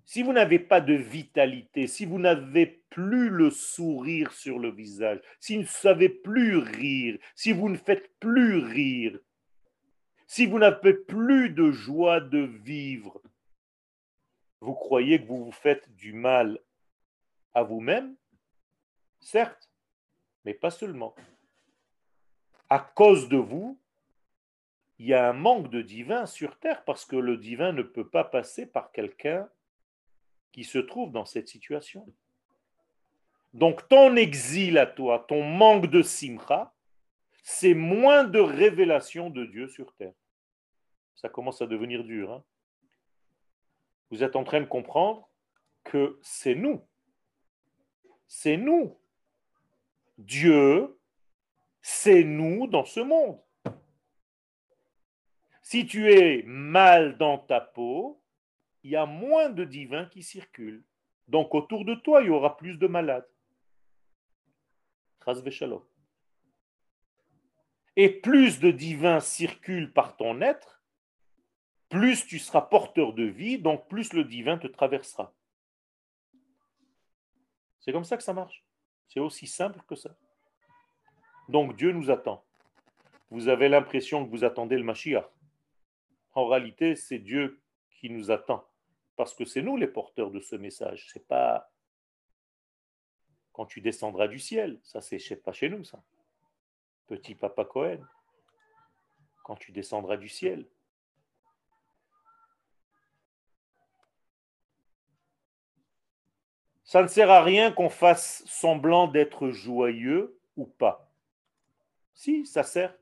si 0.05 0.23
vous 0.23 0.33
n'avez 0.33 0.59
pas 0.59 0.81
de 0.81 0.93
vitalité, 0.93 1.87
si 1.87 2.05
vous 2.05 2.19
n'avez 2.19 2.65
plus 2.89 3.29
le 3.29 3.49
sourire 3.49 4.31
sur 4.31 4.59
le 4.59 4.71
visage, 4.71 5.19
si 5.39 5.55
vous 5.55 5.61
ne 5.61 5.67
savez 5.67 6.09
plus 6.09 6.57
rire, 6.57 7.17
si 7.35 7.51
vous 7.51 7.69
ne 7.69 7.77
faites 7.77 8.11
plus 8.19 8.57
rire, 8.57 9.19
si 10.27 10.45
vous 10.45 10.59
n'avez 10.59 10.93
plus 10.93 11.49
de 11.51 11.71
joie 11.71 12.19
de 12.19 12.39
vivre, 12.39 13.21
vous 14.61 14.73
croyez 14.73 15.21
que 15.21 15.27
vous 15.27 15.45
vous 15.45 15.51
faites 15.51 15.93
du 15.95 16.13
mal 16.13 16.59
à 17.53 17.63
vous-même? 17.63 18.15
Certes, 19.19 19.69
mais 20.45 20.53
pas 20.53 20.71
seulement. 20.71 21.15
À 22.69 22.79
cause 22.79 23.29
de 23.29 23.37
vous, 23.37 23.79
il 25.03 25.07
y 25.07 25.13
a 25.13 25.27
un 25.27 25.33
manque 25.33 25.69
de 25.69 25.81
divin 25.81 26.25
sur 26.25 26.57
terre 26.59 26.85
parce 26.85 27.03
que 27.03 27.17
le 27.17 27.35
divin 27.35 27.73
ne 27.73 27.81
peut 27.81 28.07
pas 28.07 28.23
passer 28.23 28.65
par 28.65 28.93
quelqu'un 28.93 29.49
qui 30.53 30.63
se 30.63 30.77
trouve 30.77 31.11
dans 31.11 31.25
cette 31.25 31.49
situation. 31.49 32.07
Donc 33.53 33.85
ton 33.89 34.15
exil 34.15 34.77
à 34.77 34.85
toi, 34.85 35.25
ton 35.27 35.43
manque 35.43 35.87
de 35.87 36.03
simcha, 36.03 36.73
c'est 37.43 37.73
moins 37.73 38.23
de 38.23 38.39
révélation 38.39 39.29
de 39.29 39.43
Dieu 39.43 39.67
sur 39.67 39.93
terre. 39.95 40.13
Ça 41.15 41.27
commence 41.27 41.61
à 41.61 41.67
devenir 41.67 42.05
dur. 42.05 42.31
Hein. 42.31 42.43
Vous 44.09 44.23
êtes 44.23 44.37
en 44.37 44.45
train 44.45 44.61
de 44.61 44.67
comprendre 44.67 45.27
que 45.83 46.17
c'est 46.21 46.55
nous. 46.55 46.81
C'est 48.25 48.55
nous. 48.55 48.97
Dieu, 50.17 50.97
c'est 51.81 52.23
nous 52.23 52.67
dans 52.67 52.85
ce 52.85 53.01
monde. 53.01 53.37
Si 55.63 55.85
tu 55.87 56.11
es 56.11 56.43
mal 56.43 57.17
dans 57.17 57.37
ta 57.37 57.61
peau, 57.61 58.21
il 58.83 58.91
y 58.91 58.97
a 58.97 59.05
moins 59.05 59.49
de 59.49 59.63
divins 59.63 60.05
qui 60.05 60.21
circulent. 60.21 60.83
Donc 61.29 61.55
autour 61.55 61.85
de 61.85 61.95
toi, 61.95 62.21
il 62.21 62.27
y 62.27 62.29
aura 62.29 62.57
plus 62.57 62.77
de 62.77 62.85
malades. 62.85 63.27
Et 67.95 68.09
plus 68.09 68.59
de 68.59 68.71
divins 68.71 69.21
circulent 69.21 69.93
par 69.93 70.17
ton 70.17 70.41
être, 70.41 70.83
plus 71.87 72.27
tu 72.27 72.39
seras 72.39 72.61
porteur 72.61 73.13
de 73.13 73.23
vie, 73.23 73.57
donc 73.57 73.87
plus 73.87 74.11
le 74.11 74.25
divin 74.25 74.57
te 74.57 74.67
traversera. 74.67 75.33
C'est 77.79 77.93
comme 77.93 78.03
ça 78.03 78.17
que 78.17 78.23
ça 78.23 78.33
marche. 78.33 78.65
C'est 79.07 79.21
aussi 79.21 79.47
simple 79.47 79.79
que 79.87 79.95
ça. 79.95 80.13
Donc 81.47 81.77
Dieu 81.77 81.93
nous 81.93 82.11
attend. 82.11 82.43
Vous 83.29 83.47
avez 83.47 83.69
l'impression 83.69 84.25
que 84.25 84.29
vous 84.29 84.43
attendez 84.43 84.75
le 84.75 84.83
Mashiach. 84.83 85.29
En 86.33 86.47
réalité, 86.47 86.95
c'est 86.95 87.19
Dieu 87.19 87.61
qui 87.91 88.09
nous 88.09 88.31
attend. 88.31 88.67
Parce 89.15 89.33
que 89.33 89.45
c'est 89.45 89.61
nous 89.61 89.77
les 89.77 89.87
porteurs 89.87 90.31
de 90.31 90.39
ce 90.39 90.55
message. 90.55 91.07
C'est 91.11 91.27
pas 91.27 91.71
quand 93.51 93.65
tu 93.67 93.81
descendras 93.81 94.27
du 94.27 94.39
ciel. 94.39 94.79
Ça, 94.83 95.01
c'est 95.01 95.35
pas 95.35 95.51
chez 95.51 95.69
nous, 95.69 95.83
ça. 95.83 96.03
Petit 97.07 97.35
papa 97.35 97.65
Cohen. 97.65 97.99
Quand 99.43 99.55
tu 99.55 99.71
descendras 99.71 100.17
du 100.17 100.29
ciel. 100.29 100.67
Ça 106.83 107.01
ne 107.01 107.07
sert 107.07 107.29
à 107.29 107.43
rien 107.43 107.71
qu'on 107.71 107.89
fasse 107.89 108.43
semblant 108.45 109.07
d'être 109.07 109.49
joyeux 109.49 110.39
ou 110.57 110.65
pas. 110.65 111.11
Si, 112.13 112.45
ça 112.45 112.63
sert. 112.63 112.95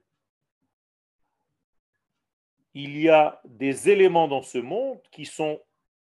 Il 2.74 2.98
y 2.98 3.10
a 3.10 3.42
des 3.46 3.90
éléments 3.90 4.28
dans 4.28 4.42
ce 4.42 4.58
monde 4.58 5.02
qui 5.12 5.26
sont 5.26 5.62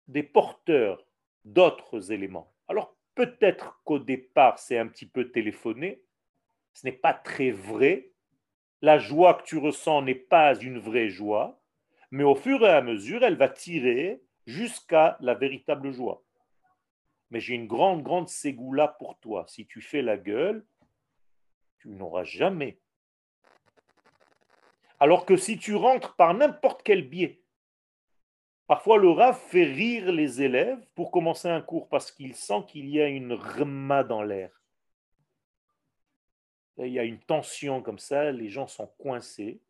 des 0.09 0.23
porteurs 0.23 1.05
d'autres 1.45 2.13
éléments. 2.13 2.53
Alors 2.69 2.97
peut-être 3.15 3.81
qu'au 3.85 3.99
départ, 3.99 4.59
c'est 4.59 4.79
un 4.79 4.87
petit 4.87 5.07
peu 5.07 5.31
téléphoné, 5.31 6.03
ce 6.73 6.87
n'est 6.87 6.93
pas 6.93 7.15
très 7.15 7.51
vrai, 7.51 8.11
la 8.83 8.99
joie 8.99 9.35
que 9.35 9.45
tu 9.45 9.59
ressens 9.59 10.03
n'est 10.03 10.15
pas 10.15 10.55
une 10.55 10.79
vraie 10.79 11.09
joie, 11.09 11.61
mais 12.11 12.25
au 12.25 12.35
fur 12.35 12.63
et 12.63 12.71
à 12.71 12.83
mesure, 12.83 13.25
elle 13.25 13.37
va 13.37 13.49
tirer 13.49 14.23
jusqu'à 14.47 15.17
la 15.21 15.35
véritable 15.35 15.91
joie. 15.93 16.23
Mais 17.31 17.41
j'ai 17.41 17.55
une 17.55 17.67
grande, 17.67 18.03
grande 18.03 18.29
ségoula 18.29 18.89
pour 18.89 19.19
toi. 19.19 19.47
Si 19.49 19.67
tu 19.67 19.81
fais 19.81 20.03
la 20.03 20.17
gueule, 20.17 20.65
tu 21.79 21.89
n'auras 21.89 22.25
jamais. 22.25 22.79
Alors 25.05 25.27
que 25.27 25.37
si 25.37 25.59
tu 25.59 25.75
rentres 25.75 26.17
par 26.17 26.33
n'importe 26.33 26.83
quel 26.83 27.07
biais, 27.07 27.43
Parfois, 28.67 28.97
le 28.97 29.11
RAF 29.11 29.39
fait 29.51 29.65
rire 29.65 30.11
les 30.11 30.41
élèves 30.41 30.83
pour 30.95 31.11
commencer 31.11 31.47
un 31.47 31.61
cours 31.61 31.91
parce 31.91 32.11
qu'il 32.11 32.35
sent 32.35 32.65
qu'il 32.69 32.89
y 32.89 33.03
a 33.03 33.09
une 33.09 33.35
rma 33.35 34.03
dans 34.03 34.23
l'air. 34.23 34.63
Il 36.79 36.89
y 36.89 36.99
a 36.99 37.05
une 37.05 37.19
tension 37.19 37.83
comme 37.83 37.99
ça, 37.99 38.33
les 38.33 38.49
gens 38.49 38.67
sont 38.67 38.87
coincés. 38.97 39.61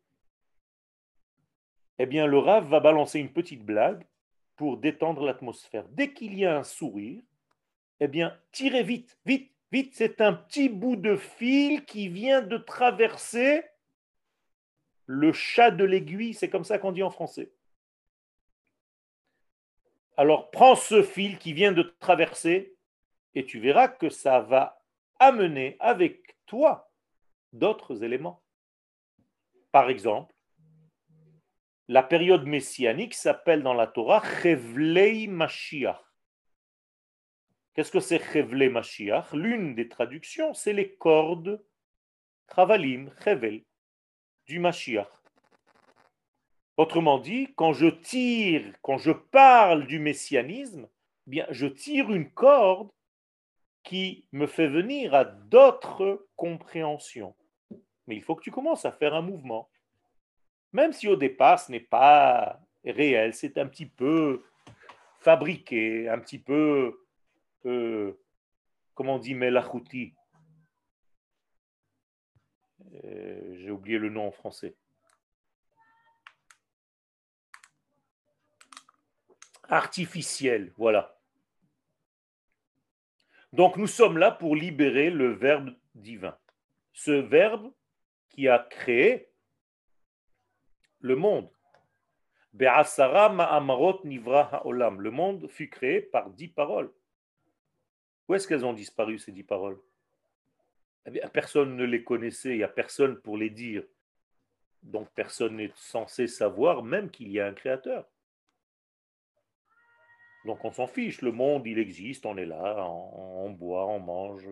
Eh 1.99 2.05
bien, 2.05 2.27
le 2.27 2.37
RAF 2.37 2.63
va 2.69 2.79
balancer 2.79 3.19
une 3.19 3.33
petite 3.33 3.65
blague 3.65 4.05
pour 4.55 4.77
détendre 4.77 5.25
l'atmosphère. 5.25 5.85
Dès 5.89 6.13
qu'il 6.13 6.33
y 6.39 6.45
a 6.45 6.57
un 6.57 6.63
sourire, 6.63 7.21
eh 7.99 8.07
bien, 8.07 8.33
tirez 8.53 8.83
vite, 8.83 9.19
vite, 9.25 9.51
vite. 9.69 9.95
C'est 9.95 10.21
un 10.21 10.31
petit 10.31 10.69
bout 10.69 10.95
de 10.95 11.17
fil 11.17 11.83
qui 11.83 12.07
vient 12.07 12.41
de 12.41 12.55
traverser 12.55 13.65
le 15.05 15.33
chat 15.33 15.71
de 15.71 15.83
l'aiguille. 15.83 16.33
C'est 16.33 16.49
comme 16.49 16.63
ça 16.63 16.77
qu'on 16.77 16.91
dit 16.91 17.03
en 17.03 17.09
français. 17.09 17.51
Alors 20.17 20.49
prends 20.51 20.75
ce 20.75 21.03
fil 21.03 21.37
qui 21.37 21.53
vient 21.53 21.71
de 21.71 21.83
traverser 21.99 22.75
et 23.33 23.45
tu 23.45 23.59
verras 23.59 23.89
que 23.89 24.09
ça 24.09 24.39
va 24.39 24.81
amener 25.19 25.75
avec 25.79 26.37
toi 26.45 26.89
d'autres 27.51 28.03
éléments. 28.03 28.41
Par 29.71 29.89
exemple, 29.89 30.33
la 31.87 32.01
période 32.01 32.45
messianique 32.45 33.13
s'appelle 33.13 33.61
dans 33.61 33.73
la 33.73 33.87
Torah 33.87 34.23
Chevlei 34.41 35.27
Mashiach. 35.27 36.01
Qu'est-ce 37.73 37.91
que 37.91 37.99
c'est 37.99 38.19
Chevlei 38.19 38.69
Mashiach? 38.69 39.33
L'une 39.33 39.75
des 39.75 39.89
traductions, 39.89 40.53
c'est 40.53 40.73
les 40.73 40.95
cordes 40.95 41.63
Travalim, 42.47 43.11
Chevel, 43.23 43.65
du 44.45 44.59
Mashiach. 44.59 45.07
Autrement 46.77 47.19
dit, 47.19 47.53
quand 47.55 47.73
je 47.73 47.87
tire, 47.87 48.73
quand 48.81 48.97
je 48.97 49.11
parle 49.11 49.87
du 49.87 49.99
messianisme, 49.99 50.87
eh 51.27 51.29
bien, 51.29 51.45
je 51.49 51.67
tire 51.67 52.11
une 52.11 52.29
corde 52.29 52.89
qui 53.83 54.25
me 54.31 54.47
fait 54.47 54.67
venir 54.67 55.13
à 55.13 55.23
d'autres 55.23 56.27
compréhensions. 56.35 57.35
Mais 58.07 58.15
il 58.15 58.21
faut 58.21 58.35
que 58.35 58.43
tu 58.43 58.51
commences 58.51 58.85
à 58.85 58.91
faire 58.91 59.13
un 59.13 59.21
mouvement. 59.21 59.69
Même 60.73 60.91
si 60.91 61.07
au 61.07 61.15
départ, 61.15 61.59
ce 61.59 61.71
n'est 61.71 61.79
pas 61.79 62.59
réel, 62.83 63.33
c'est 63.33 63.57
un 63.57 63.67
petit 63.67 63.85
peu 63.85 64.43
fabriqué, 65.21 66.09
un 66.09 66.19
petit 66.19 66.39
peu, 66.39 66.99
euh, 67.65 68.19
comment 68.93 69.15
on 69.15 69.19
dit, 69.19 69.33
melachouti. 69.33 70.13
Euh, 73.03 73.55
j'ai 73.57 73.64
oublié 73.75 73.99
le 73.99 74.09
nom 74.09 74.27
en 74.27 74.31
français. 74.31 74.75
artificielle. 79.69 80.73
Voilà. 80.77 81.17
Donc 83.53 83.77
nous 83.77 83.87
sommes 83.87 84.17
là 84.17 84.31
pour 84.31 84.53
libérer 84.55 85.09
le 85.09 85.33
Verbe 85.33 85.73
divin. 85.93 86.37
Ce 86.93 87.11
Verbe 87.11 87.71
qui 88.29 88.47
a 88.47 88.59
créé 88.59 89.29
le 90.99 91.15
monde. 91.15 91.49
Le 92.53 92.69
monde 95.11 95.47
fut 95.49 95.69
créé 95.69 96.01
par 96.01 96.29
dix 96.29 96.47
paroles. 96.47 96.93
Où 98.27 98.33
est-ce 98.33 98.47
qu'elles 98.47 98.65
ont 98.65 98.73
disparu 98.73 99.19
ces 99.19 99.31
dix 99.31 99.43
paroles? 99.43 99.79
Personne 101.33 101.75
ne 101.75 101.85
les 101.85 102.03
connaissait, 102.03 102.51
il 102.51 102.57
n'y 102.57 102.63
a 102.63 102.67
personne 102.67 103.19
pour 103.21 103.37
les 103.37 103.49
dire. 103.49 103.83
Donc 104.81 105.09
personne 105.13 105.57
n'est 105.57 105.71
censé 105.75 106.27
savoir 106.27 106.83
même 106.83 107.09
qu'il 107.09 107.31
y 107.31 107.39
a 107.39 107.47
un 107.47 107.53
créateur. 107.53 108.07
Donc 110.45 110.63
on 110.63 110.71
s'en 110.71 110.87
fiche, 110.87 111.21
le 111.21 111.31
monde 111.31 111.65
il 111.65 111.79
existe, 111.79 112.25
on 112.25 112.37
est 112.37 112.45
là, 112.45 112.87
on, 112.87 113.49
boit, 113.49 113.87
on 113.87 113.99
mange. 113.99 114.47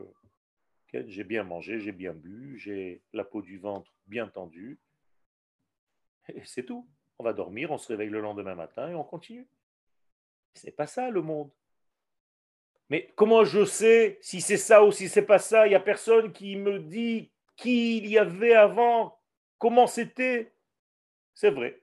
J'ai 0.91 1.23
bien 1.23 1.43
mangé, 1.43 1.79
j'ai 1.79 1.91
bien 1.91 2.13
bu, 2.13 2.57
j'ai 2.59 3.01
la 3.13 3.23
peau 3.23 3.41
du 3.41 3.57
ventre 3.57 3.91
bien 4.07 4.27
tendue. 4.27 4.79
Et 6.29 6.43
c'est 6.45 6.63
tout. 6.63 6.87
On 7.19 7.23
va 7.23 7.33
dormir, 7.33 7.71
on 7.71 7.77
se 7.77 7.87
réveille 7.87 8.09
le 8.09 8.21
lendemain 8.21 8.55
matin 8.55 8.89
et 8.89 8.95
on 8.95 9.03
continue. 9.03 9.47
C'est 10.55 10.71
pas 10.71 10.87
ça 10.87 11.09
le 11.09 11.21
monde. 11.21 11.51
Mais 12.89 13.11
comment 13.15 13.43
je 13.43 13.65
sais 13.65 14.17
si 14.21 14.41
c'est 14.41 14.57
ça 14.57 14.83
ou 14.83 14.91
si 14.91 15.09
c'est 15.09 15.25
pas 15.25 15.39
ça? 15.39 15.65
Il 15.65 15.69
n'y 15.69 15.75
a 15.75 15.79
personne 15.79 16.31
qui 16.31 16.55
me 16.55 16.79
dit 16.79 17.31
qui 17.55 17.97
il 17.97 18.07
y 18.07 18.17
avait 18.17 18.53
avant, 18.53 19.19
comment 19.57 19.87
c'était. 19.87 20.53
C'est 21.33 21.51
vrai. 21.51 21.81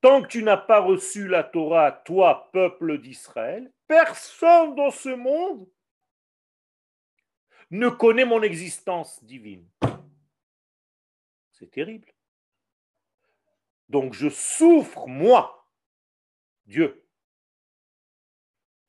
Tant 0.00 0.22
que 0.22 0.28
tu 0.28 0.42
n'as 0.42 0.56
pas 0.56 0.80
reçu 0.80 1.28
la 1.28 1.44
Torah, 1.44 1.92
toi, 1.92 2.50
peuple 2.52 2.98
d'Israël, 2.98 3.70
personne 3.86 4.74
dans 4.74 4.90
ce 4.90 5.10
monde 5.10 5.68
ne 7.70 7.88
connaît 7.88 8.24
mon 8.24 8.42
existence 8.42 9.22
divine. 9.24 9.68
C'est 11.52 11.70
terrible. 11.70 12.12
Donc 13.90 14.14
je 14.14 14.28
souffre, 14.28 15.06
moi, 15.06 15.68
Dieu, 16.66 17.04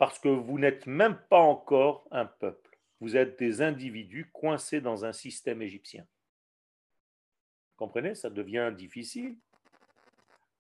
parce 0.01 0.17
que 0.17 0.29
vous 0.29 0.57
n'êtes 0.57 0.87
même 0.87 1.15
pas 1.29 1.41
encore 1.41 2.07
un 2.09 2.25
peuple. 2.25 2.75
Vous 3.01 3.15
êtes 3.15 3.37
des 3.37 3.61
individus 3.61 4.31
coincés 4.33 4.81
dans 4.81 5.05
un 5.05 5.13
système 5.13 5.61
égyptien. 5.61 6.07
comprenez? 7.75 8.15
Ça 8.15 8.31
devient 8.31 8.73
difficile. 8.75 9.37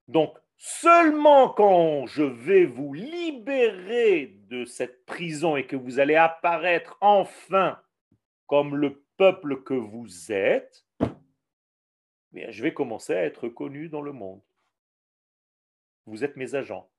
Donc, 0.07 0.37
seulement 0.57 1.49
quand 1.49 2.05
je 2.05 2.21
vais 2.21 2.65
vous 2.65 2.93
libérer 2.93 4.27
de 4.47 4.63
cette 4.63 5.07
prison 5.07 5.55
et 5.55 5.65
que 5.65 5.75
vous 5.75 5.97
allez 5.99 6.15
apparaître 6.15 6.99
enfin 7.01 7.81
comme 8.45 8.75
le 8.75 9.03
peuple 9.17 9.63
que 9.63 9.73
vous 9.73 10.31
êtes, 10.31 10.85
eh 12.35 12.51
je 12.51 12.61
vais 12.61 12.75
commencer 12.75 13.15
à 13.15 13.25
être 13.25 13.49
connu 13.49 13.89
dans 13.89 14.03
le 14.03 14.11
monde. 14.11 14.43
Vous 16.05 16.23
êtes 16.23 16.37
mes 16.37 16.53
agents. 16.53 16.90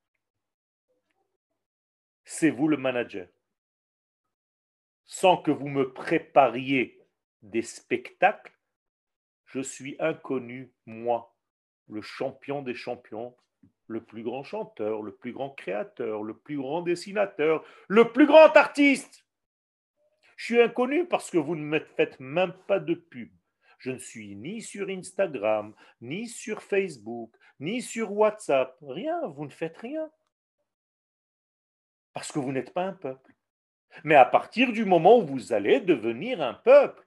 C'est 2.24 2.50
vous 2.50 2.68
le 2.68 2.76
manager. 2.76 3.28
Sans 5.04 5.36
que 5.36 5.50
vous 5.50 5.68
me 5.68 5.92
prépariez 5.92 7.00
des 7.42 7.62
spectacles, 7.62 8.52
je 9.46 9.60
suis 9.60 9.96
inconnu, 9.98 10.72
moi, 10.86 11.36
le 11.88 12.00
champion 12.00 12.62
des 12.62 12.74
champions, 12.74 13.36
le 13.86 14.02
plus 14.02 14.22
grand 14.22 14.44
chanteur, 14.44 15.02
le 15.02 15.14
plus 15.14 15.32
grand 15.32 15.50
créateur, 15.50 16.22
le 16.22 16.36
plus 16.36 16.56
grand 16.56 16.82
dessinateur, 16.82 17.64
le 17.88 18.12
plus 18.12 18.26
grand 18.26 18.56
artiste. 18.56 19.26
Je 20.36 20.46
suis 20.46 20.62
inconnu 20.62 21.06
parce 21.06 21.30
que 21.30 21.38
vous 21.38 21.56
ne 21.56 21.62
me 21.64 21.80
faites 21.80 22.18
même 22.18 22.54
pas 22.66 22.80
de 22.80 22.94
pub. 22.94 23.30
Je 23.78 23.90
ne 23.90 23.98
suis 23.98 24.36
ni 24.36 24.62
sur 24.62 24.88
Instagram, 24.88 25.74
ni 26.00 26.28
sur 26.28 26.62
Facebook, 26.62 27.34
ni 27.60 27.82
sur 27.82 28.12
WhatsApp. 28.12 28.76
Rien, 28.80 29.26
vous 29.28 29.44
ne 29.44 29.50
faites 29.50 29.76
rien. 29.76 30.10
Parce 32.12 32.30
que 32.30 32.38
vous 32.38 32.52
n'êtes 32.52 32.72
pas 32.72 32.84
un 32.84 32.92
peuple. 32.92 33.34
Mais 34.04 34.14
à 34.14 34.24
partir 34.24 34.72
du 34.72 34.84
moment 34.84 35.18
où 35.18 35.26
vous 35.26 35.52
allez 35.52 35.80
devenir 35.80 36.40
un 36.40 36.54
peuple, 36.54 37.06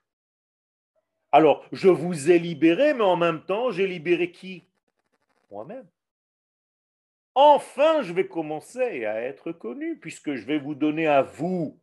alors 1.31 1.65
je 1.71 1.89
vous 1.89 2.31
ai 2.31 2.39
libéré, 2.39 2.93
mais 2.93 3.03
en 3.03 3.17
même 3.17 3.43
temps, 3.43 3.71
j'ai 3.71 3.87
libéré 3.87 4.31
qui? 4.31 4.67
Moi-même. 5.51 5.87
Enfin, 7.33 8.01
je 8.01 8.13
vais 8.13 8.27
commencer 8.27 9.05
à 9.05 9.21
être 9.21 9.51
connu, 9.51 9.99
puisque 9.99 10.35
je 10.35 10.45
vais 10.45 10.57
vous 10.57 10.75
donner 10.75 11.07
à 11.07 11.21
vous, 11.21 11.77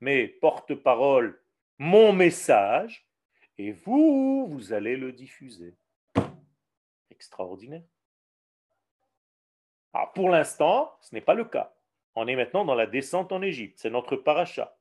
mes 0.00 0.26
porte-paroles, 0.26 1.40
mon 1.78 2.12
message, 2.12 3.06
et 3.58 3.70
vous, 3.70 4.48
vous 4.48 4.72
allez 4.72 4.96
le 4.96 5.12
diffuser. 5.12 5.76
Extraordinaire. 7.10 7.84
Alors, 9.92 10.12
pour 10.12 10.28
l'instant, 10.28 10.92
ce 11.00 11.14
n'est 11.14 11.20
pas 11.20 11.34
le 11.34 11.44
cas. 11.44 11.72
On 12.14 12.26
est 12.26 12.36
maintenant 12.36 12.64
dans 12.64 12.74
la 12.74 12.86
descente 12.86 13.32
en 13.32 13.42
Égypte. 13.42 13.78
C'est 13.78 13.90
notre 13.90 14.16
paracha. 14.16 14.76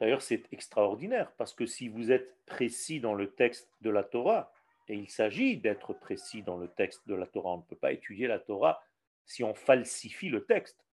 D'ailleurs, 0.00 0.22
c'est 0.22 0.52
extraordinaire 0.52 1.32
parce 1.36 1.54
que 1.54 1.66
si 1.66 1.88
vous 1.88 2.10
êtes 2.10 2.44
précis 2.44 2.98
dans 2.98 3.14
le 3.14 3.32
texte 3.32 3.70
de 3.82 3.90
la 3.90 4.02
Torah, 4.02 4.52
et 4.88 4.96
il 4.96 5.08
s'agit 5.08 5.58
d'être 5.58 5.92
précis 5.92 6.42
dans 6.42 6.56
le 6.56 6.68
texte 6.68 7.06
de 7.06 7.14
la 7.14 7.26
Torah, 7.26 7.50
on 7.52 7.58
ne 7.58 7.62
peut 7.62 7.76
pas 7.76 7.92
étudier 7.92 8.26
la 8.26 8.38
Torah 8.38 8.82
si 9.24 9.44
on 9.44 9.54
falsifie 9.54 10.28
le 10.28 10.44
texte. 10.44 10.84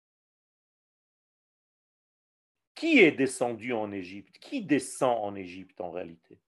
Qui 2.75 3.01
est 3.01 3.13
descendu 3.13 3.73
en 3.73 3.91
Égypte? 3.91 4.39
Qui 4.39 4.63
descend 4.63 5.19
en 5.25 5.35
Égypte 5.35 5.81
en 5.81 5.91
réalité? 5.91 6.39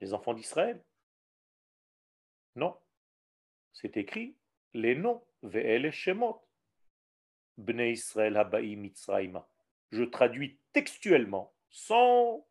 Les 0.00 0.14
enfants 0.14 0.34
d'Israël? 0.34 0.82
Non. 2.56 2.76
C'est 3.72 3.96
écrit 3.96 4.36
les 4.72 4.94
noms 4.94 5.22
Je 9.90 10.02
traduis 10.02 10.58
textuellement, 10.72 11.54
sans 11.68 12.46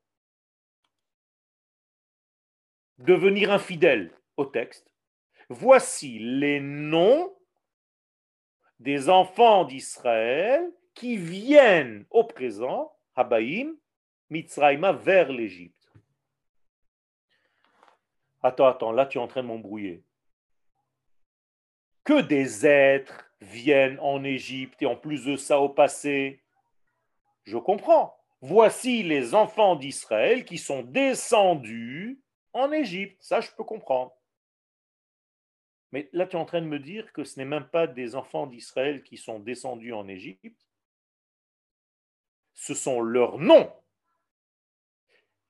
devenir 3.00 3.52
infidèle 3.52 4.16
au 4.38 4.46
texte. 4.46 4.92
Voici 5.50 6.20
les 6.20 6.60
noms 6.60 7.36
des 8.80 9.10
enfants 9.10 9.66
d'Israël 9.66 10.72
qui 10.94 11.18
viennent 11.18 12.06
au 12.12 12.24
présent, 12.24 12.96
Habaïm, 13.16 13.76
Mitzraïma, 14.30 14.94
vers 14.94 15.32
l'Égypte. 15.32 15.92
Attends, 18.42 18.68
attends, 18.68 18.92
là 18.92 19.06
tu 19.06 19.18
es 19.18 19.22
en 19.22 19.28
train 19.28 19.42
de 19.42 19.48
m'embrouiller 19.48 20.04
que 22.04 22.22
des 22.22 22.66
êtres 22.66 23.30
viennent 23.42 24.00
en 24.00 24.24
Égypte 24.24 24.82
et 24.82 24.86
en 24.86 24.96
plus 24.96 25.26
de 25.26 25.36
ça 25.36 25.60
au 25.60 25.70
passé. 25.70 26.42
Je 27.44 27.58
comprends. 27.58 28.18
Voici 28.42 29.04
les 29.04 29.36
enfants 29.36 29.76
d'Israël 29.76 30.44
qui 30.46 30.58
sont 30.58 30.84
descendus 30.84 32.22
en 32.52 32.72
Égypte. 32.72 33.18
Ça, 33.22 33.40
je 33.42 33.50
peux 33.52 33.64
comprendre. 33.64 34.14
Mais 35.92 36.10
là, 36.12 36.26
tu 36.26 36.36
es 36.36 36.40
en 36.40 36.46
train 36.46 36.62
de 36.62 36.68
me 36.68 36.80
dire 36.80 37.14
que 37.14 37.24
ce 37.24 37.40
n'est 37.40 37.46
même 37.46 37.68
pas 37.68 37.88
des 37.88 38.16
enfants 38.16 38.48
d'Israël 38.48 39.04
qui 39.04 39.16
sont 39.16 39.40
descendus 39.40 39.94
en 39.94 40.08
Égypte. 40.08 40.68
Ce 42.56 42.74
sont 42.74 43.00
leurs 43.00 43.38
noms 43.38 43.72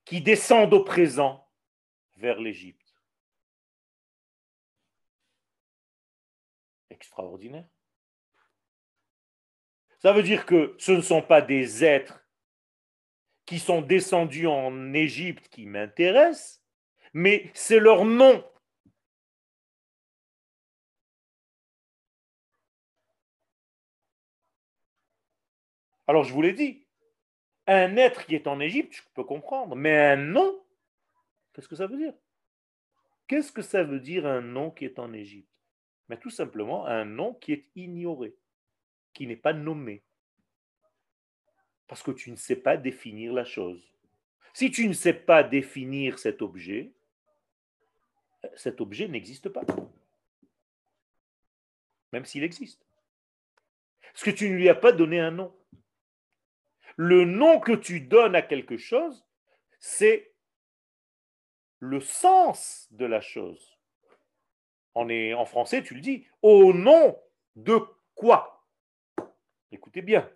qui 0.06 0.22
descendent 0.22 0.74
au 0.74 0.84
présent 0.84 1.48
vers 2.18 2.40
l'Égypte. 2.40 2.83
Extraordinaire. 7.04 7.68
Ça 10.00 10.14
veut 10.14 10.24
dire 10.24 10.46
que 10.46 10.76
ce 10.80 10.94
ne 10.94 11.02
sont 11.02 11.22
pas 11.22 11.42
des 11.42 11.84
êtres 11.84 12.26
qui 13.46 13.60
sont 13.60 13.82
descendus 13.82 14.48
en 14.48 14.94
Égypte 14.94 15.50
qui 15.50 15.66
m'intéressent, 15.66 16.64
mais 17.14 17.52
c'est 17.54 17.80
leur 17.80 18.06
nom. 18.06 18.44
Alors 26.08 26.24
je 26.24 26.34
vous 26.34 26.42
l'ai 26.42 26.54
dit, 26.54 26.86
un 27.68 27.98
être 27.98 28.26
qui 28.26 28.36
est 28.36 28.48
en 28.48 28.60
Égypte, 28.60 28.94
je 28.94 29.02
peux 29.14 29.24
comprendre, 29.24 29.76
mais 29.76 29.98
un 29.98 30.16
nom, 30.18 30.66
qu'est-ce 31.54 31.68
que 31.68 31.76
ça 31.76 31.88
veut 31.88 31.98
dire? 31.98 32.14
Qu'est-ce 33.28 33.52
que 33.52 33.62
ça 33.62 33.84
veut 33.84 34.00
dire 34.00 34.26
un 34.26 34.42
nom 34.42 34.72
qui 34.72 34.86
est 34.86 35.00
en 35.00 35.14
Égypte? 35.14 35.53
Mais 36.10 36.18
tout 36.18 36.30
simplement 36.30 36.86
un 36.86 37.06
nom 37.06 37.34
qui 37.36 37.54
est 37.54 37.66
ignoré, 37.76 38.36
qui 39.14 39.28
n'est 39.28 39.36
pas 39.36 39.54
nommé. 39.54 40.04
Parce 41.88 42.04
que 42.04 42.12
tu 42.12 42.32
ne 42.32 42.36
sais 42.36 42.56
pas 42.56 42.78
définir 42.78 43.34
la 43.34 43.46
chose. 43.46 43.94
Si 44.54 44.72
tu 44.72 44.88
ne 44.88 44.94
sais 44.94 45.14
pas 45.14 45.44
définir 45.44 46.20
cet 46.20 46.42
objet, 46.42 46.92
cet 48.56 48.82
objet 48.82 49.08
n'existe 49.08 49.50
pas. 49.50 49.64
Même 52.12 52.26
s'il 52.26 52.44
existe. 52.44 52.86
Parce 54.02 54.24
que 54.24 54.32
tu 54.32 54.50
ne 54.50 54.56
lui 54.56 54.70
as 54.70 54.76
pas 54.76 54.92
donné 54.92 55.20
un 55.20 55.32
nom. 55.32 55.56
Le 56.96 57.26
nom 57.26 57.60
que 57.60 57.72
tu 57.72 58.02
donnes 58.02 58.36
à 58.36 58.44
quelque 58.44 58.78
chose, 58.78 59.26
c'est 59.80 60.34
le 61.80 62.00
sens 62.00 62.88
de 62.92 63.06
la 63.06 63.20
chose. 63.20 63.73
On 64.96 65.10
est, 65.10 65.34
en 65.34 65.46
français, 65.46 65.84
tu 65.84 65.96
le 65.96 66.02
dis. 66.02 66.28
Au 66.42 66.74
nom 66.74 67.20
de 67.56 67.80
quoi? 68.16 68.66
Écoutez 69.72 70.02
bien. 70.02 70.30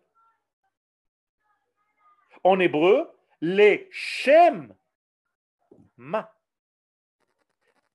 En 2.43 2.59
hébreu, 2.59 3.11
les 3.41 3.87
Shem 3.91 4.73
Ma, 5.97 6.33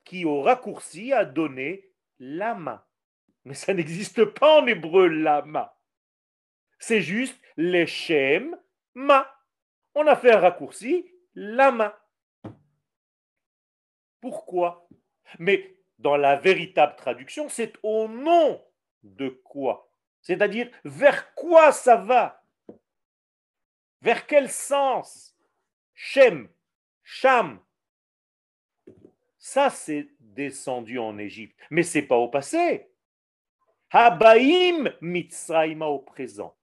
qui 0.05 0.25
au 0.25 0.43
raccourci 0.43 1.13
a 1.13 1.25
donné 1.25 1.91
lama. 2.19 2.87
Mais 3.45 3.55
ça 3.55 3.75
n'existe 3.75 4.25
pas 4.25 4.61
en 4.61 4.67
hébreu 4.67 5.09
lama. 5.09 5.77
C'est 6.79 7.01
juste 7.01 7.41
les 7.57 7.87
Shem 7.87 8.57
Ma. 8.95 9.33
On 9.95 10.07
a 10.07 10.17
fait 10.17 10.33
un 10.33 10.41
raccourci 10.41 11.11
lama. 11.35 11.99
Pourquoi? 14.21 14.89
Mais 15.39 15.77
dans 16.03 16.17
la 16.17 16.37
véritable 16.37 16.97
traduction, 16.97 17.49
c'est 17.49 17.73
au 17.83 18.09
nom 18.09 18.63
de 19.03 19.29
quoi? 19.29 19.89
C'est-à-dire 20.21 20.71
vers 20.85 21.35
quoi 21.35 21.73
ça 21.73 21.97
va? 21.97 22.45
Vers 24.01 24.27
quel 24.27 24.51
sens? 24.51 25.37
Shem, 25.95 26.49
Sham. 27.03 27.61
Ça, 29.39 29.71
c'est 29.71 30.09
descendu 30.21 30.99
en 30.99 31.19
Égypte. 31.19 31.59
Mais 31.71 31.83
c'est 31.83 32.03
pas 32.03 32.17
au 32.17 32.29
passé. 32.29 32.89
Habaim 33.91 34.93
Mitzrayma 35.01 35.87
au 35.87 35.99
présent. 35.99 36.57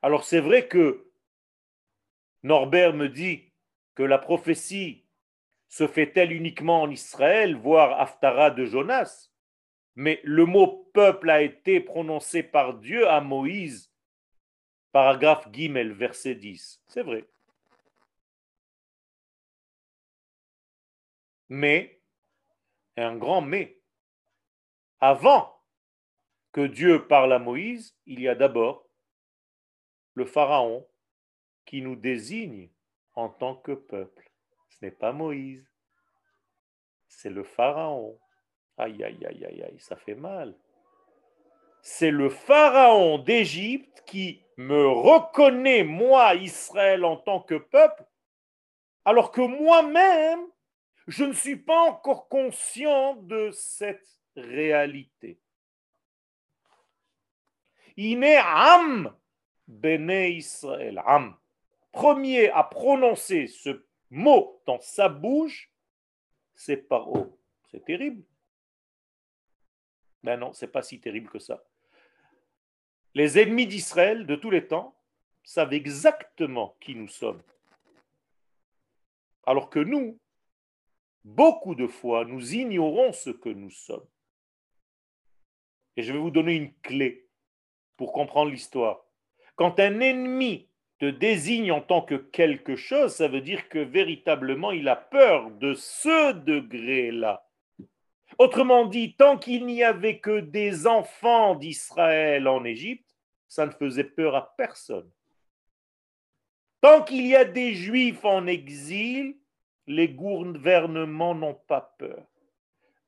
Alors 0.00 0.24
c'est 0.24 0.40
vrai 0.40 0.68
que 0.68 1.10
Norbert 2.44 2.94
me 2.94 3.08
dit 3.08 3.47
que 3.98 4.04
la 4.04 4.18
prophétie 4.18 5.04
se 5.66 5.88
fait-elle 5.88 6.30
uniquement 6.30 6.82
en 6.82 6.88
Israël, 6.88 7.56
voire 7.56 8.00
Haftara 8.00 8.52
de 8.52 8.64
Jonas 8.64 9.32
Mais 9.96 10.20
le 10.22 10.46
mot 10.46 10.88
peuple 10.94 11.28
a 11.28 11.42
été 11.42 11.80
prononcé 11.80 12.44
par 12.44 12.74
Dieu 12.74 13.08
à 13.08 13.20
Moïse, 13.20 13.92
paragraphe 14.92 15.48
Gimel, 15.52 15.90
verset 15.90 16.36
10. 16.36 16.80
C'est 16.86 17.02
vrai. 17.02 17.28
Mais, 21.48 22.00
un 22.96 23.16
grand 23.16 23.40
mais, 23.40 23.80
avant 25.00 25.60
que 26.52 26.68
Dieu 26.68 27.04
parle 27.08 27.32
à 27.32 27.40
Moïse, 27.40 27.96
il 28.06 28.20
y 28.20 28.28
a 28.28 28.36
d'abord 28.36 28.88
le 30.14 30.24
Pharaon 30.24 30.86
qui 31.64 31.82
nous 31.82 31.96
désigne 31.96 32.70
en 33.18 33.28
tant 33.28 33.56
que 33.56 33.72
peuple. 33.72 34.30
Ce 34.68 34.84
n'est 34.84 34.92
pas 34.92 35.12
Moïse, 35.12 35.68
c'est 37.08 37.30
le 37.30 37.42
Pharaon. 37.42 38.16
Aïe, 38.76 39.02
aïe, 39.02 39.26
aïe, 39.26 39.44
aïe, 39.44 39.62
aïe, 39.64 39.80
ça 39.80 39.96
fait 39.96 40.14
mal. 40.14 40.56
C'est 41.82 42.12
le 42.12 42.28
Pharaon 42.28 43.18
d'Égypte 43.18 44.04
qui 44.06 44.44
me 44.56 44.86
reconnaît, 44.86 45.82
moi, 45.82 46.36
Israël, 46.36 47.04
en 47.04 47.16
tant 47.16 47.40
que 47.40 47.56
peuple, 47.56 48.04
alors 49.04 49.32
que 49.32 49.40
moi-même, 49.40 50.46
je 51.08 51.24
ne 51.24 51.32
suis 51.32 51.56
pas 51.56 51.80
encore 51.88 52.28
conscient 52.28 53.16
de 53.16 53.50
cette 53.50 54.06
réalité. 54.36 55.40
Est 57.96 58.36
Am 58.36 59.12
Bene 59.66 60.10
Israël. 60.10 61.02
Premier 61.92 62.50
à 62.50 62.64
prononcer 62.64 63.46
ce 63.46 63.84
mot 64.10 64.62
dans 64.66 64.80
sa 64.80 65.08
bouche, 65.08 65.72
c'est 66.54 66.76
Paro. 66.76 67.38
C'est 67.70 67.84
terrible. 67.84 68.24
Ben 70.22 70.36
non, 70.38 70.52
c'est 70.52 70.68
pas 70.68 70.82
si 70.82 71.00
terrible 71.00 71.30
que 71.30 71.38
ça. 71.38 71.64
Les 73.14 73.38
ennemis 73.38 73.66
d'Israël 73.66 74.26
de 74.26 74.36
tous 74.36 74.50
les 74.50 74.66
temps 74.66 74.96
savent 75.42 75.72
exactement 75.72 76.76
qui 76.80 76.94
nous 76.94 77.08
sommes. 77.08 77.42
Alors 79.46 79.70
que 79.70 79.78
nous, 79.78 80.18
beaucoup 81.24 81.74
de 81.74 81.86
fois, 81.86 82.24
nous 82.24 82.54
ignorons 82.54 83.12
ce 83.12 83.30
que 83.30 83.48
nous 83.48 83.70
sommes. 83.70 84.06
Et 85.96 86.02
je 86.02 86.12
vais 86.12 86.18
vous 86.18 86.30
donner 86.30 86.54
une 86.54 86.74
clé 86.80 87.28
pour 87.96 88.12
comprendre 88.12 88.50
l'histoire. 88.50 89.04
Quand 89.56 89.80
un 89.80 90.00
ennemi 90.00 90.67
te 90.98 91.06
désigne 91.06 91.70
en 91.72 91.80
tant 91.80 92.02
que 92.02 92.16
quelque 92.16 92.76
chose, 92.76 93.14
ça 93.14 93.28
veut 93.28 93.40
dire 93.40 93.68
que 93.68 93.78
véritablement 93.78 94.72
il 94.72 94.88
a 94.88 94.96
peur 94.96 95.50
de 95.52 95.74
ce 95.74 96.32
degré-là. 96.32 97.44
Autrement 98.38 98.86
dit, 98.86 99.14
tant 99.14 99.38
qu'il 99.38 99.66
n'y 99.66 99.82
avait 99.82 100.18
que 100.18 100.40
des 100.40 100.86
enfants 100.86 101.54
d'Israël 101.54 102.46
en 102.46 102.64
Égypte, 102.64 103.16
ça 103.48 103.66
ne 103.66 103.70
faisait 103.70 104.04
peur 104.04 104.34
à 104.36 104.54
personne. 104.56 105.10
Tant 106.80 107.02
qu'il 107.02 107.26
y 107.26 107.34
a 107.34 107.44
des 107.44 107.74
juifs 107.74 108.24
en 108.24 108.46
exil, 108.46 109.36
les 109.86 110.08
gouvernements 110.08 111.34
n'ont 111.34 111.58
pas 111.66 111.94
peur. 111.98 112.24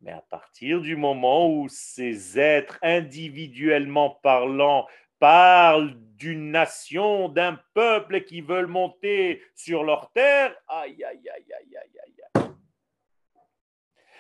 Mais 0.01 0.13
à 0.13 0.23
partir 0.23 0.81
du 0.81 0.97
moment 0.97 1.53
où 1.53 1.69
ces 1.69 2.39
êtres 2.39 2.79
individuellement 2.83 4.19
parlant 4.23 4.89
parlent 5.19 5.95
d'une 6.21 6.51
nation, 6.51 7.31
d'un 7.31 7.59
peuple 7.73 8.25
qui 8.25 8.43
veulent 8.43 8.67
monter 8.67 9.43
sur 9.55 9.83
leur 9.83 10.13
terre, 10.13 10.55
aïe, 10.69 11.03
aïe, 11.03 11.29
aïe, 11.35 11.53
aïe, 11.59 11.77
aïe, 11.79 12.23
aïe. 12.37 12.51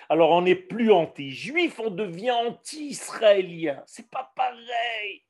Alors 0.08 0.30
on 0.30 0.42
n'est 0.42 0.56
plus 0.56 0.90
anti-juif, 0.90 1.78
on 1.78 1.90
devient 1.90 2.30
anti-israélien. 2.30 3.82
C'est 3.86 4.10
pas 4.10 4.32
pareil. 4.34 5.24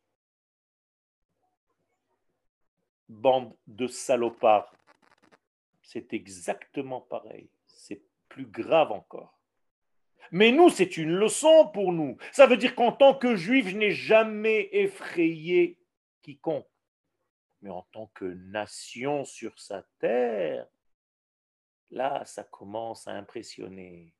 Bande 3.09 3.53
de 3.67 3.89
salopards. 3.89 4.73
C'est 5.83 6.13
exactement 6.13 7.01
pareil. 7.01 7.51
C'est 7.67 8.01
plus 8.29 8.47
grave 8.47 8.93
encore. 8.93 9.37
Mais 10.31 10.53
nous, 10.53 10.69
c'est 10.69 10.97
une 10.97 11.11
leçon 11.11 11.69
pour 11.75 11.93
nous. 11.93 12.17
Ça 12.31 12.47
veut 12.47 12.57
dire 12.57 12.77
qu'en 12.77 12.93
tant 12.93 13.15
que 13.15 13.35
juif, 13.35 13.67
je 13.67 13.77
n'ai 13.77 13.91
jamais 13.91 14.69
effrayé 14.71 15.80
quiconque. 16.23 16.69
Mais 17.63 17.71
en 17.71 17.83
tant 17.93 18.07
que 18.09 18.25
nation 18.25 19.25
sur 19.25 19.59
sa 19.59 19.83
terre, 19.99 20.67
là, 21.91 22.25
ça 22.25 22.45
commence 22.45 23.07
à 23.07 23.13
impressionner. 23.13 24.15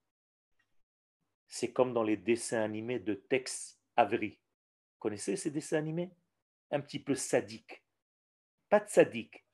C'est 1.49 1.73
comme 1.73 1.93
dans 1.93 2.03
les 2.03 2.17
dessins 2.17 2.63
animés 2.63 2.99
de 2.99 3.15
Tex 3.15 3.81
Avery. 3.97 4.39
Vous 4.93 4.99
connaissez 4.99 5.37
ces 5.37 5.51
dessins 5.51 5.79
animés? 5.79 6.11
Un 6.71 6.81
petit 6.81 7.01
peu 7.01 7.15
sadiques. 7.15 7.83
Pas 8.69 8.81
de 8.81 8.89
sadique, 8.89 9.45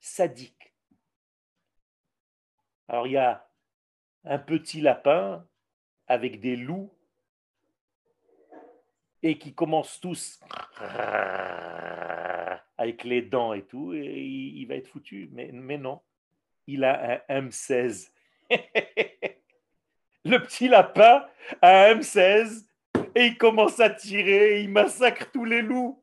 sadique. 0.00 0.74
Alors 2.88 3.06
il 3.06 3.12
y 3.12 3.18
a 3.18 3.50
un 4.24 4.38
petit 4.38 4.80
lapin 4.80 5.46
avec 6.06 6.40
des 6.40 6.56
loups 6.56 6.96
et 9.22 9.38
qui 9.38 9.54
commencent 9.54 10.00
tous 10.00 10.40
avec 12.78 13.04
les 13.04 13.22
dents 13.22 13.52
et 13.52 13.62
tout, 13.62 13.92
et 13.94 14.20
il 14.20 14.66
va 14.66 14.74
être 14.74 14.88
foutu. 14.88 15.30
Mais, 15.32 15.78
non, 15.78 16.00
il 16.66 16.84
a 16.84 17.22
un 17.28 17.40
M16. 17.40 18.10
Le 20.24 20.38
petit 20.38 20.68
lapin 20.68 21.26
a 21.60 21.86
un 21.86 21.94
M16 21.94 22.66
et 23.14 23.26
il 23.26 23.38
commence 23.38 23.80
à 23.80 23.90
tirer, 23.90 24.62
il 24.62 24.70
massacre 24.70 25.30
tous 25.32 25.44
les 25.44 25.62
loups. 25.62 26.02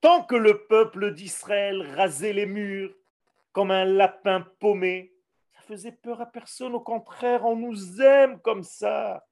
Tant 0.00 0.22
que 0.22 0.36
le 0.36 0.66
peuple 0.66 1.12
d'Israël 1.12 1.82
rasait 1.94 2.32
les 2.32 2.46
murs 2.46 2.94
comme 3.52 3.70
un 3.70 3.84
lapin 3.84 4.46
paumé, 4.58 5.12
faisait 5.70 5.92
peur 5.92 6.20
à 6.20 6.26
personne. 6.26 6.74
Au 6.74 6.80
contraire, 6.80 7.44
on 7.44 7.56
nous 7.56 8.00
aime 8.00 8.40
comme 8.40 8.62
ça. 8.64 9.24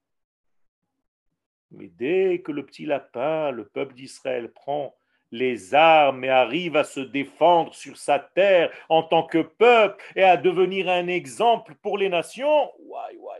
Mais 1.70 1.88
dès 1.88 2.40
que 2.40 2.52
le 2.52 2.64
petit 2.64 2.86
lapin, 2.86 3.50
le 3.50 3.66
peuple 3.66 3.94
d'Israël, 3.94 4.50
prend 4.50 4.94
les 5.30 5.74
armes 5.74 6.24
et 6.24 6.30
arrive 6.30 6.76
à 6.76 6.84
se 6.84 7.00
défendre 7.00 7.74
sur 7.74 7.98
sa 7.98 8.18
terre 8.18 8.72
en 8.88 9.02
tant 9.02 9.26
que 9.26 9.42
peuple 9.42 10.02
et 10.16 10.22
à 10.22 10.38
devenir 10.38 10.88
un 10.88 11.06
exemple 11.06 11.74
pour 11.82 11.98
les 11.98 12.08
nations, 12.08 12.72
ouai, 12.78 13.16
ouai, 13.18 13.38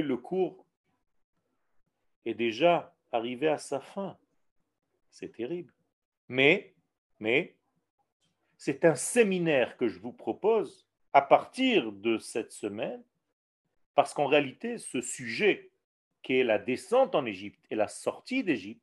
le 0.00 0.16
cours 0.16 0.66
est 2.24 2.34
déjà 2.34 2.94
arrivé 3.10 3.48
à 3.48 3.58
sa 3.58 3.80
fin. 3.80 4.16
C'est 5.10 5.32
terrible. 5.32 5.72
Mais, 6.28 6.74
mais, 7.18 7.56
c'est 8.56 8.84
un 8.84 8.94
séminaire 8.94 9.76
que 9.76 9.88
je 9.88 9.98
vous 9.98 10.12
propose 10.12 10.86
à 11.12 11.20
partir 11.20 11.92
de 11.92 12.18
cette 12.18 12.52
semaine, 12.52 13.02
parce 13.94 14.14
qu'en 14.14 14.26
réalité, 14.26 14.78
ce 14.78 15.00
sujet 15.00 15.70
qui 16.22 16.38
est 16.38 16.44
la 16.44 16.58
descente 16.58 17.14
en 17.14 17.26
Égypte 17.26 17.64
et 17.70 17.74
la 17.74 17.88
sortie 17.88 18.44
d'Égypte 18.44 18.82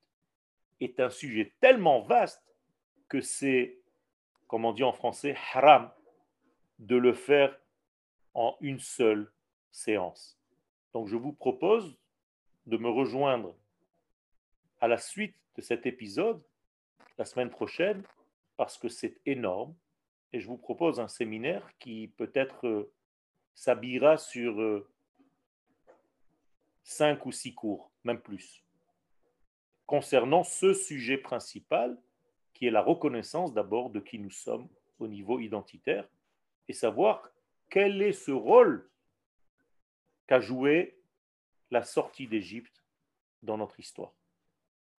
est 0.80 1.00
un 1.00 1.10
sujet 1.10 1.54
tellement 1.60 2.02
vaste 2.02 2.56
que 3.08 3.22
c'est, 3.22 3.80
comme 4.48 4.66
on 4.66 4.74
dit 4.74 4.84
en 4.84 4.94
français, 4.94 5.36
haram 5.54 5.92
de 6.80 6.96
le 6.96 7.14
faire 7.14 7.58
en 8.34 8.56
une 8.62 8.80
seule 8.80 9.32
séance. 9.72 10.40
Donc 10.94 11.08
je 11.08 11.16
vous 11.16 11.34
propose 11.34 11.98
de 12.66 12.78
me 12.78 12.90
rejoindre 12.90 13.56
à 14.80 14.88
la 14.88 14.98
suite 14.98 15.36
de 15.56 15.62
cet 15.62 15.86
épisode 15.86 16.42
la 17.18 17.26
semaine 17.26 17.50
prochaine 17.50 18.04
parce 18.58 18.78
que 18.78 18.90
c'est 18.90 19.20
énorme. 19.26 19.76
Et 20.32 20.40
je 20.40 20.48
vous 20.48 20.58
propose 20.58 21.00
un 21.00 21.08
séminaire 21.08 21.68
qui 21.80 22.08
peut-être 22.18 22.68
euh, 22.68 22.92
s'habillera 23.56 24.18
sur 24.18 24.62
euh, 24.62 24.88
cinq 26.90 27.28
ou 27.28 27.32
six 27.32 27.54
cours, 27.54 27.92
même 28.04 28.20
plus, 28.20 28.66
concernant 29.86 30.44
ce 30.44 30.74
sujet 30.74 31.20
principal 31.20 31.96
qui 32.56 32.66
est 32.66 32.72
la 32.72 32.82
reconnaissance 32.82 33.54
d'abord 33.54 33.92
de 33.92 34.00
qui 34.00 34.18
nous 34.18 34.32
sommes 34.32 34.68
au 34.98 35.08
niveau 35.08 35.40
identitaire 35.40 36.10
et 36.68 36.74
savoir 36.74 37.30
quel 37.70 38.02
est 38.02 38.12
ce 38.12 38.32
rôle 38.32 38.90
qu'a 40.26 40.40
joué 40.40 41.00
la 41.70 41.84
sortie 41.84 42.28
d'Égypte 42.28 42.84
dans 43.44 43.58
notre 43.58 43.80
histoire. 43.80 44.16